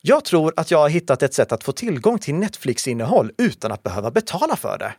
Jag 0.01 0.25
tror 0.25 0.53
att 0.55 0.71
jag 0.71 0.77
har 0.77 0.89
hittat 0.89 1.23
ett 1.23 1.33
sätt 1.33 1.51
att 1.51 1.63
få 1.63 1.71
tillgång 1.71 2.19
till 2.19 2.35
Netflix-innehåll 2.35 3.31
utan 3.37 3.71
att 3.71 3.83
behöva 3.83 4.11
betala 4.11 4.55
för 4.55 4.77
det. 4.77 4.93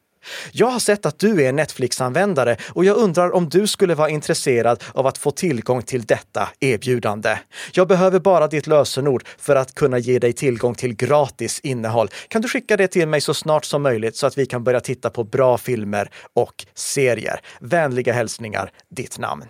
Jag 0.53 0.67
har 0.67 0.79
sett 0.79 1.07
att 1.07 1.19
du 1.19 1.45
är 1.45 1.53
Netflix-användare 1.53 2.57
och 2.69 2.85
jag 2.85 2.97
undrar 2.97 3.35
om 3.35 3.49
du 3.49 3.67
skulle 3.67 3.95
vara 3.95 4.11
intresserad 4.11 4.85
av 4.95 5.07
att 5.07 5.19
få 5.19 5.31
tillgång 5.31 5.83
till 5.83 6.05
detta 6.05 6.49
erbjudande. 6.61 7.39
Jag 7.73 7.89
behöver 7.89 8.19
bara 8.19 8.47
ditt 8.47 8.67
lösenord 8.67 9.25
för 9.39 9.57
att 9.57 9.75
kunna 9.75 9.99
ge 9.99 10.19
dig 10.19 10.33
tillgång 10.33 10.75
till 10.75 10.97
gratis 10.97 11.61
innehåll. 11.61 12.09
Kan 12.29 12.43
du 12.43 12.49
skicka 12.49 12.77
det 12.77 12.89
till 12.89 13.09
mig 13.09 13.21
så 13.21 13.35
snart 13.35 13.65
som 13.65 13.83
möjligt 13.83 14.17
så 14.17 14.27
att 14.27 14.39
vi 14.39 14.47
kan 14.47 14.65
börja 14.65 14.81
titta 14.81 15.11
på 15.11 15.25
bra 15.25 15.59
filmer 15.59 16.11
och 16.35 16.67
serier? 16.75 17.41
Vänliga 17.61 18.13
hälsningar, 18.13 18.73
ditt 18.91 19.19
namn. 19.19 19.45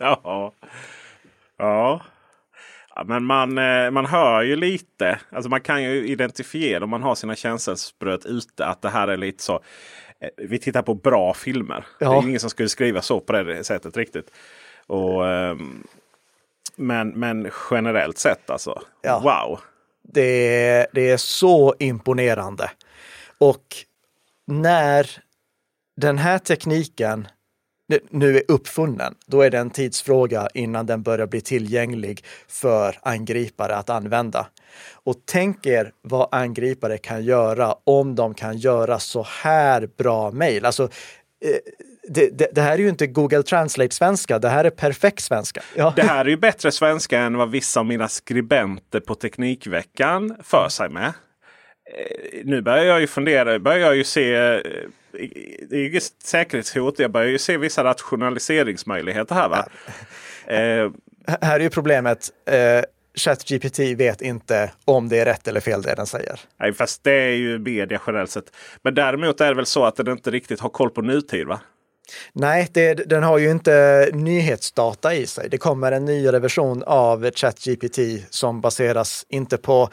Ja. 0.24 0.52
Ja. 1.58 2.00
Men 3.04 3.24
man, 3.24 3.58
eh, 3.58 3.90
man 3.90 4.06
hör 4.06 4.42
ju 4.42 4.56
lite, 4.56 5.20
alltså 5.30 5.50
man 5.50 5.60
kan 5.60 5.82
ju 5.82 6.08
identifiera 6.08 6.84
om 6.84 6.90
man 6.90 7.02
har 7.02 7.14
sina 7.14 7.36
känselspröt 7.36 8.26
ute 8.26 8.66
att 8.66 8.82
det 8.82 8.88
här 8.88 9.08
är 9.08 9.16
lite 9.16 9.42
så. 9.42 9.54
Eh, 10.20 10.28
vi 10.36 10.58
tittar 10.58 10.82
på 10.82 10.94
bra 10.94 11.34
filmer. 11.34 11.86
Ja. 11.98 12.10
Det 12.10 12.16
är 12.16 12.28
ingen 12.28 12.40
som 12.40 12.50
skulle 12.50 12.68
skriva 12.68 13.02
så 13.02 13.20
på 13.20 13.32
det 13.32 13.64
sättet 13.64 13.96
riktigt. 13.96 14.30
Och, 14.86 15.28
ehm, 15.28 15.86
men, 16.76 17.08
men 17.08 17.50
generellt 17.70 18.18
sett 18.18 18.50
alltså, 18.50 18.82
ja. 19.02 19.18
wow. 19.18 19.60
Det, 20.02 20.86
det 20.92 21.10
är 21.10 21.16
så 21.16 21.74
imponerande. 21.78 22.70
Och 23.38 23.64
när 24.46 25.10
den 25.96 26.18
här 26.18 26.38
tekniken 26.38 27.28
nu 28.10 28.36
är 28.36 28.42
uppfunnen, 28.48 29.14
då 29.26 29.42
är 29.42 29.50
det 29.50 29.58
en 29.58 29.70
tidsfråga 29.70 30.48
innan 30.54 30.86
den 30.86 31.02
börjar 31.02 31.26
bli 31.26 31.40
tillgänglig 31.40 32.24
för 32.48 32.98
angripare 33.02 33.76
att 33.76 33.90
använda. 33.90 34.46
Och 34.92 35.16
tänk 35.24 35.66
er 35.66 35.92
vad 36.02 36.28
angripare 36.32 36.98
kan 36.98 37.24
göra 37.24 37.74
om 37.84 38.14
de 38.14 38.34
kan 38.34 38.58
göra 38.58 38.98
så 38.98 39.26
här 39.42 39.88
bra 39.98 40.30
mejl. 40.30 40.64
Alltså, 40.64 40.82
eh, 40.82 41.58
det, 42.08 42.38
det, 42.38 42.48
det, 42.54 42.60
här 42.60 42.72
är 42.72 42.78
ju 42.78 42.88
inte 42.88 43.06
Google 43.06 43.42
Translate-svenska, 43.42 44.38
det 44.38 44.48
här 44.48 44.64
är 44.64 44.70
perfekt 44.70 45.20
svenska. 45.20 45.62
Ja. 45.76 45.92
Det 45.96 46.02
här 46.02 46.24
är 46.24 46.28
ju 46.28 46.36
bättre 46.36 46.72
svenska 46.72 47.20
än 47.20 47.36
vad 47.36 47.50
vissa 47.50 47.80
av 47.80 47.86
mina 47.86 48.08
skribenter 48.08 49.00
på 49.00 49.14
Teknikveckan 49.14 50.36
för 50.42 50.68
sig 50.68 50.88
med. 50.88 51.06
Eh, 51.06 52.44
nu 52.44 52.62
börjar 52.62 52.84
jag 52.84 53.00
ju 53.00 53.06
fundera, 53.06 53.58
börjar 53.58 53.78
jag 53.78 53.96
ju 53.96 54.04
se 54.04 54.34
eh, 54.34 54.60
det 55.68 55.76
är 55.76 55.90
ju 55.90 55.96
ett 55.96 56.12
säkerhetshot. 56.24 56.98
Jag 56.98 57.10
börjar 57.10 57.28
ju 57.28 57.38
se 57.38 57.56
vissa 57.56 57.84
rationaliseringsmöjligheter 57.84 59.34
här. 59.34 59.48
Va? 59.48 59.66
eh, 60.46 60.90
här 61.40 61.54
är 61.54 61.60
ju 61.60 61.70
problemet. 61.70 62.30
Eh, 62.46 62.84
ChatGPT 63.14 63.78
vet 63.78 64.22
inte 64.22 64.70
om 64.84 65.08
det 65.08 65.18
är 65.18 65.24
rätt 65.24 65.48
eller 65.48 65.60
fel 65.60 65.82
det 65.82 65.94
den 65.94 66.06
säger. 66.06 66.40
Nej, 66.60 66.72
fast 66.72 67.04
det 67.04 67.12
är 67.12 67.32
ju 67.32 67.58
media 67.58 68.00
generellt 68.06 68.30
sett. 68.30 68.56
Men 68.82 68.94
däremot 68.94 69.40
är 69.40 69.48
det 69.48 69.54
väl 69.54 69.66
så 69.66 69.84
att 69.84 69.96
den 69.96 70.08
inte 70.08 70.30
riktigt 70.30 70.60
har 70.60 70.68
koll 70.68 70.90
på 70.90 71.02
nutid 71.02 71.46
va? 71.46 71.60
Nej, 72.32 72.68
det, 72.72 72.94
den 72.94 73.22
har 73.22 73.38
ju 73.38 73.50
inte 73.50 74.08
nyhetsdata 74.12 75.14
i 75.14 75.26
sig. 75.26 75.48
Det 75.48 75.58
kommer 75.58 75.92
en 75.92 76.04
nyare 76.04 76.38
version 76.38 76.82
av 76.86 77.30
ChatGPT 77.30 77.98
som 78.30 78.60
baseras 78.60 79.26
inte 79.28 79.56
på 79.56 79.88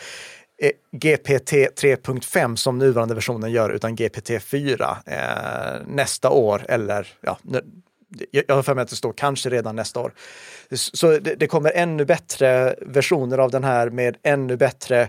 Eh, 0.62 0.72
GPT 0.92 1.52
3.5 1.52 2.56
som 2.56 2.78
nuvarande 2.78 3.16
versionen 3.16 3.52
gör, 3.52 3.70
utan 3.70 3.96
GPT 3.96 4.44
4 4.44 4.98
eh, 5.06 5.18
nästa 5.88 6.30
år 6.30 6.66
eller 6.70 7.08
ja, 7.22 7.38
jag 8.32 8.56
har 8.56 8.64
för 8.64 8.76
mig 8.76 8.82
att 8.82 8.90
det 8.90 8.96
står 8.96 9.14
kanske 9.14 9.50
redan 9.50 9.76
nästa 9.76 10.00
år. 10.00 10.14
Så 10.72 11.20
det, 11.20 11.36
det 11.36 11.48
kommer 11.48 11.72
ännu 11.76 12.06
bättre 12.06 12.76
versioner 12.82 13.38
av 13.38 13.52
den 13.52 13.64
här 13.64 13.90
med 13.90 14.18
ännu 14.24 14.58
bättre 14.58 15.02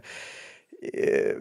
eh, 0.93 1.37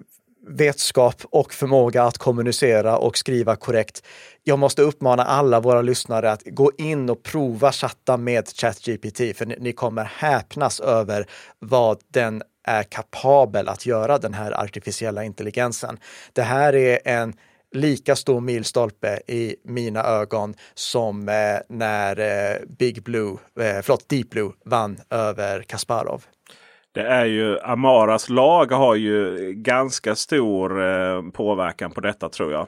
vetskap 0.48 1.22
och 1.24 1.54
förmåga 1.54 2.04
att 2.04 2.18
kommunicera 2.18 2.98
och 2.98 3.18
skriva 3.18 3.56
korrekt. 3.56 4.04
Jag 4.44 4.60
måste 4.60 4.82
uppmana 4.82 5.24
alla 5.24 5.60
våra 5.60 5.82
lyssnare 5.82 6.32
att 6.32 6.44
gå 6.46 6.72
in 6.78 7.10
och 7.10 7.24
prova 7.24 7.72
chatta 7.72 8.18
med 8.18 8.48
ChatGPT, 8.48 9.38
för 9.38 9.46
ni, 9.46 9.56
ni 9.60 9.74
kommer 9.74 10.04
häpnas 10.04 10.80
över 10.80 11.28
vad 11.60 12.00
den 12.08 12.44
är 12.68 12.84
kapabel 12.84 13.68
att 13.68 13.86
göra 13.86 14.18
den 14.18 14.34
här 14.34 14.64
artificiella 14.64 15.24
intelligensen. 15.24 16.00
Det 16.34 16.42
här 16.42 16.76
är 16.76 17.00
en 17.06 17.34
lika 17.72 18.16
stor 18.16 18.42
milstolpe 18.42 19.20
i 19.28 19.56
mina 19.64 20.04
ögon 20.04 20.54
som 20.74 21.30
eh, 21.30 21.36
när 21.70 22.20
eh, 22.20 22.58
Big 22.80 23.04
Blue, 23.04 23.38
eh, 23.60 23.82
förlåt, 23.84 24.10
Deep 24.10 24.30
Blue 24.30 24.52
vann 24.66 24.98
över 25.10 25.62
Kasparov. 25.62 26.24
Det 26.92 27.08
är 27.08 27.26
ju 27.26 27.60
Amaras 27.60 28.30
lag 28.30 28.72
har 28.72 28.96
ju 28.96 29.38
ganska 29.54 30.16
stor 30.16 30.84
eh, 30.84 31.22
påverkan 31.34 31.92
på 31.92 32.02
detta 32.02 32.30
tror 32.30 32.52
jag. 32.52 32.68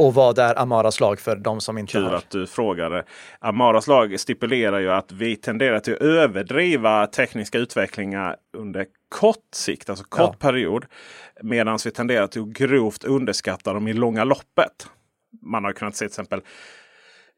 Och 0.00 0.14
vad 0.14 0.38
är 0.38 0.58
Amaras 0.58 1.00
lag 1.00 1.20
för 1.20 1.36
de 1.36 1.60
som 1.60 1.78
inte 1.78 1.92
Kul 1.92 2.04
har? 2.04 2.14
att 2.14 2.30
du 2.30 2.46
frågade. 2.46 3.04
Amaras 3.38 3.86
lag 3.86 4.20
stipulerar 4.20 4.78
ju 4.78 4.90
att 4.90 5.12
vi 5.12 5.36
tenderar 5.36 5.80
till 5.80 5.94
att 5.94 6.00
överdriva 6.00 7.06
tekniska 7.06 7.58
utvecklingar 7.58 8.36
under 8.56 8.86
kort 9.08 9.48
sikt, 9.54 9.90
alltså 9.90 10.04
kort 10.04 10.20
ja. 10.20 10.36
period. 10.38 10.86
Medan 11.42 11.78
vi 11.84 11.90
tenderar 11.90 12.26
till 12.26 12.42
att 12.42 12.48
grovt 12.48 13.04
underskatta 13.04 13.72
dem 13.72 13.88
i 13.88 13.92
långa 13.92 14.24
loppet. 14.24 14.88
Man 15.42 15.64
har 15.64 15.72
kunnat 15.72 15.96
se 15.96 15.98
till 15.98 16.06
exempel 16.06 16.40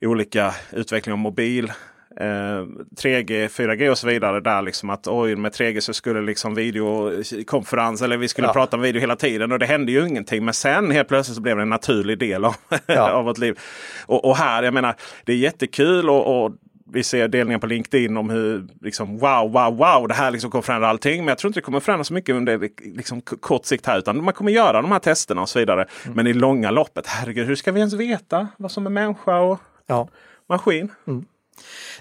olika 0.00 0.54
utveckling 0.72 1.12
av 1.12 1.18
mobil 1.18 1.72
eh, 2.16 2.66
3G, 2.96 3.48
4G 3.48 3.88
och 3.88 3.98
så 3.98 4.06
vidare. 4.06 4.40
Där 4.40 4.62
liksom 4.62 4.90
att 4.90 5.08
oj, 5.08 5.36
med 5.36 5.52
3G 5.52 5.80
så 5.80 5.94
skulle 5.94 6.20
liksom 6.20 6.54
videokonferens 6.54 8.02
eller 8.02 8.16
vi 8.16 8.28
skulle 8.28 8.46
ja. 8.46 8.52
prata 8.52 8.76
om 8.76 8.82
video 8.82 9.00
hela 9.00 9.16
tiden 9.16 9.52
och 9.52 9.58
det 9.58 9.66
hände 9.66 9.92
ju 9.92 10.08
ingenting. 10.08 10.44
Men 10.44 10.54
sen 10.54 10.90
helt 10.90 11.08
plötsligt 11.08 11.36
så 11.36 11.42
blev 11.42 11.56
det 11.56 11.62
en 11.62 11.68
naturlig 11.68 12.18
del 12.18 12.44
av, 12.44 12.54
ja. 12.86 13.10
av 13.10 13.24
vårt 13.24 13.38
liv. 13.38 13.58
Och, 14.06 14.24
och, 14.24 14.36
här, 14.36 14.62
jag 14.62 14.74
menar, 14.74 14.94
det 15.24 15.32
är 15.32 15.36
jättekul 15.36 16.10
och, 16.10 16.44
och 16.44 16.52
vi 16.92 17.02
ser 17.02 17.28
delningar 17.28 17.58
på 17.58 17.66
LinkedIn 17.66 18.16
om 18.16 18.30
hur 18.30 18.66
liksom, 18.80 19.18
wow, 19.18 19.52
wow, 19.52 19.76
wow, 19.76 20.08
det 20.08 20.14
här 20.14 20.30
liksom 20.30 20.50
kommer 20.50 20.62
förändra 20.62 20.88
allting. 20.88 21.18
Men 21.18 21.28
jag 21.28 21.38
tror 21.38 21.48
inte 21.48 21.60
det 21.60 21.64
kommer 21.64 21.80
förändra 21.80 22.04
så 22.04 22.14
mycket 22.14 22.34
under 22.34 22.68
liksom, 22.96 23.20
kort 23.20 23.64
sikt 23.64 23.86
här. 23.86 23.98
Utan 23.98 24.24
man 24.24 24.34
kommer 24.34 24.52
göra 24.52 24.82
de 24.82 24.92
här 24.92 24.98
testerna 24.98 25.42
och 25.42 25.48
så 25.48 25.58
vidare. 25.58 25.86
Mm. 26.04 26.16
Men 26.16 26.26
i 26.26 26.32
långa 26.32 26.70
loppet, 26.70 27.06
herregud, 27.06 27.46
hur 27.46 27.54
ska 27.54 27.72
vi 27.72 27.78
ens 27.78 27.94
veta 27.94 28.48
vad 28.56 28.70
som 28.70 28.86
är 28.86 28.90
människa 28.90 29.40
och 29.40 29.60
ja. 29.86 30.08
maskin? 30.48 30.92
Mm. 31.06 31.24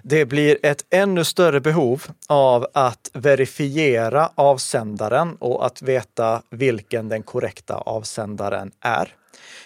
Det 0.03 0.25
blir 0.25 0.57
ett 0.63 0.85
ännu 0.89 1.23
större 1.23 1.59
behov 1.59 2.03
av 2.27 2.67
att 2.73 3.09
verifiera 3.13 4.29
avsändaren 4.35 5.35
och 5.35 5.65
att 5.65 5.81
veta 5.81 6.41
vilken 6.49 7.09
den 7.09 7.23
korrekta 7.23 7.75
avsändaren 7.75 8.71
är. 8.79 9.15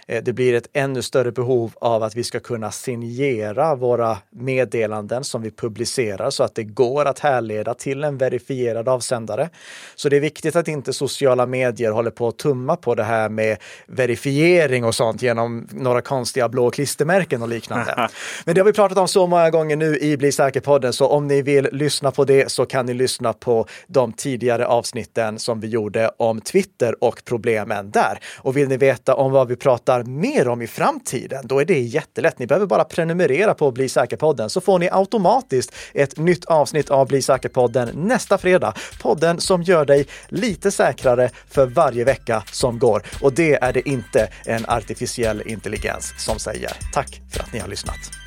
Eh, 0.08 0.24
det 0.24 0.34
blir 0.34 0.54
ett 0.54 0.70
ännu 0.74 1.02
större 1.02 1.32
behov 1.32 1.74
av 1.76 2.04
att 2.04 2.16
vi 2.16 2.24
ska 2.24 2.40
kunna 2.40 2.72
signera 2.72 3.76
våra 3.76 4.18
meddelanden 4.30 5.24
som 5.24 5.42
vi 5.42 5.52
publicerar 5.52 6.30
så 6.30 6.44
att 6.44 6.56
det 6.56 6.64
går 6.64 7.06
att 7.06 7.20
härleda 7.20 7.74
till 7.74 8.04
en 8.04 8.18
verifierad 8.18 8.90
avsändare. 8.90 9.50
Så 9.96 10.10
det 10.10 10.16
är 10.16 10.22
viktigt 10.22 10.56
att 10.56 10.68
inte 10.68 10.94
sociala 10.94 11.46
medier 11.46 11.92
håller 11.92 12.12
på 12.12 12.28
att 12.28 12.38
tumma 12.38 12.76
på 12.76 12.96
det 12.96 13.04
här 13.04 13.30
med 13.30 13.58
verifiering 13.88 14.86
och 14.86 14.96
sånt 14.96 15.22
genom 15.22 15.68
några 15.72 16.02
konstiga 16.02 16.50
blå 16.50 16.72
klistermärken 16.72 17.42
och 17.42 17.50
liknande. 17.50 18.10
Men 18.46 18.56
det 18.56 18.62
har 18.62 18.66
vi 18.66 18.74
pratat 18.74 18.98
om 18.98 19.08
så 19.08 19.28
många 19.28 19.50
gånger 19.50 19.76
nu 19.76 19.98
i 19.98 20.18
Bli 20.18 20.32
säker-podden, 20.32 20.94
så 20.94 21.08
om 21.08 21.28
ni 21.28 21.42
vill 21.42 21.70
lyssna 21.72 22.12
på 22.12 22.26
det 22.26 22.52
så 22.52 22.66
kan 22.66 22.86
ni 22.86 22.94
lyssna 22.94 23.34
på 23.34 23.68
de 23.88 24.14
tidigare 24.14 24.68
avsnitten 24.68 25.40
som 25.40 25.60
vi 25.60 25.68
gjorde 25.68 26.12
om 26.18 26.42
Twitter 26.42 27.04
och 27.04 27.22
problemen 27.26 27.92
där. 27.92 28.20
Och 28.38 28.58
vill 28.58 28.68
ni 28.68 28.78
veta 28.78 29.16
om 29.16 29.32
vad 29.32 29.48
vi 29.56 29.60
pratar 29.60 30.04
mer 30.04 30.48
om 30.48 30.62
i 30.62 30.68
framtiden, 30.68 31.48
då 31.48 31.60
är 31.60 31.66
det 31.66 31.80
jättelätt. 31.80 32.40
Ni 32.40 32.48
behöver 32.48 32.66
bara 32.66 32.84
prenumerera 32.84 33.54
på 33.54 33.72
Bli 33.72 33.90
säker-podden 33.90 34.50
så 34.50 34.62
får 34.62 34.80
ni 34.80 34.90
automatiskt 34.92 35.76
ett 35.94 36.18
nytt 36.18 36.46
avsnitt 36.46 36.90
av 36.90 37.08
Bli 37.08 37.22
säker-podden 37.22 37.90
nästa 37.94 38.38
fredag. 38.38 38.74
Podden 39.02 39.40
som 39.40 39.64
gör 39.64 39.86
dig 39.86 40.08
lite 40.28 40.72
säkrare 40.72 41.30
för 41.50 41.66
varje 41.66 42.04
vecka 42.04 42.44
som 42.52 42.80
går. 42.80 43.04
Och 43.22 43.34
det 43.34 43.54
är 43.64 43.74
det 43.74 43.90
inte 43.90 44.28
en 44.46 44.66
artificiell 44.68 45.42
intelligens 45.46 46.14
som 46.18 46.40
säger. 46.40 46.72
Tack 46.94 47.22
för 47.32 47.44
att 47.44 47.54
ni 47.54 47.60
har 47.60 47.68
lyssnat. 47.68 48.25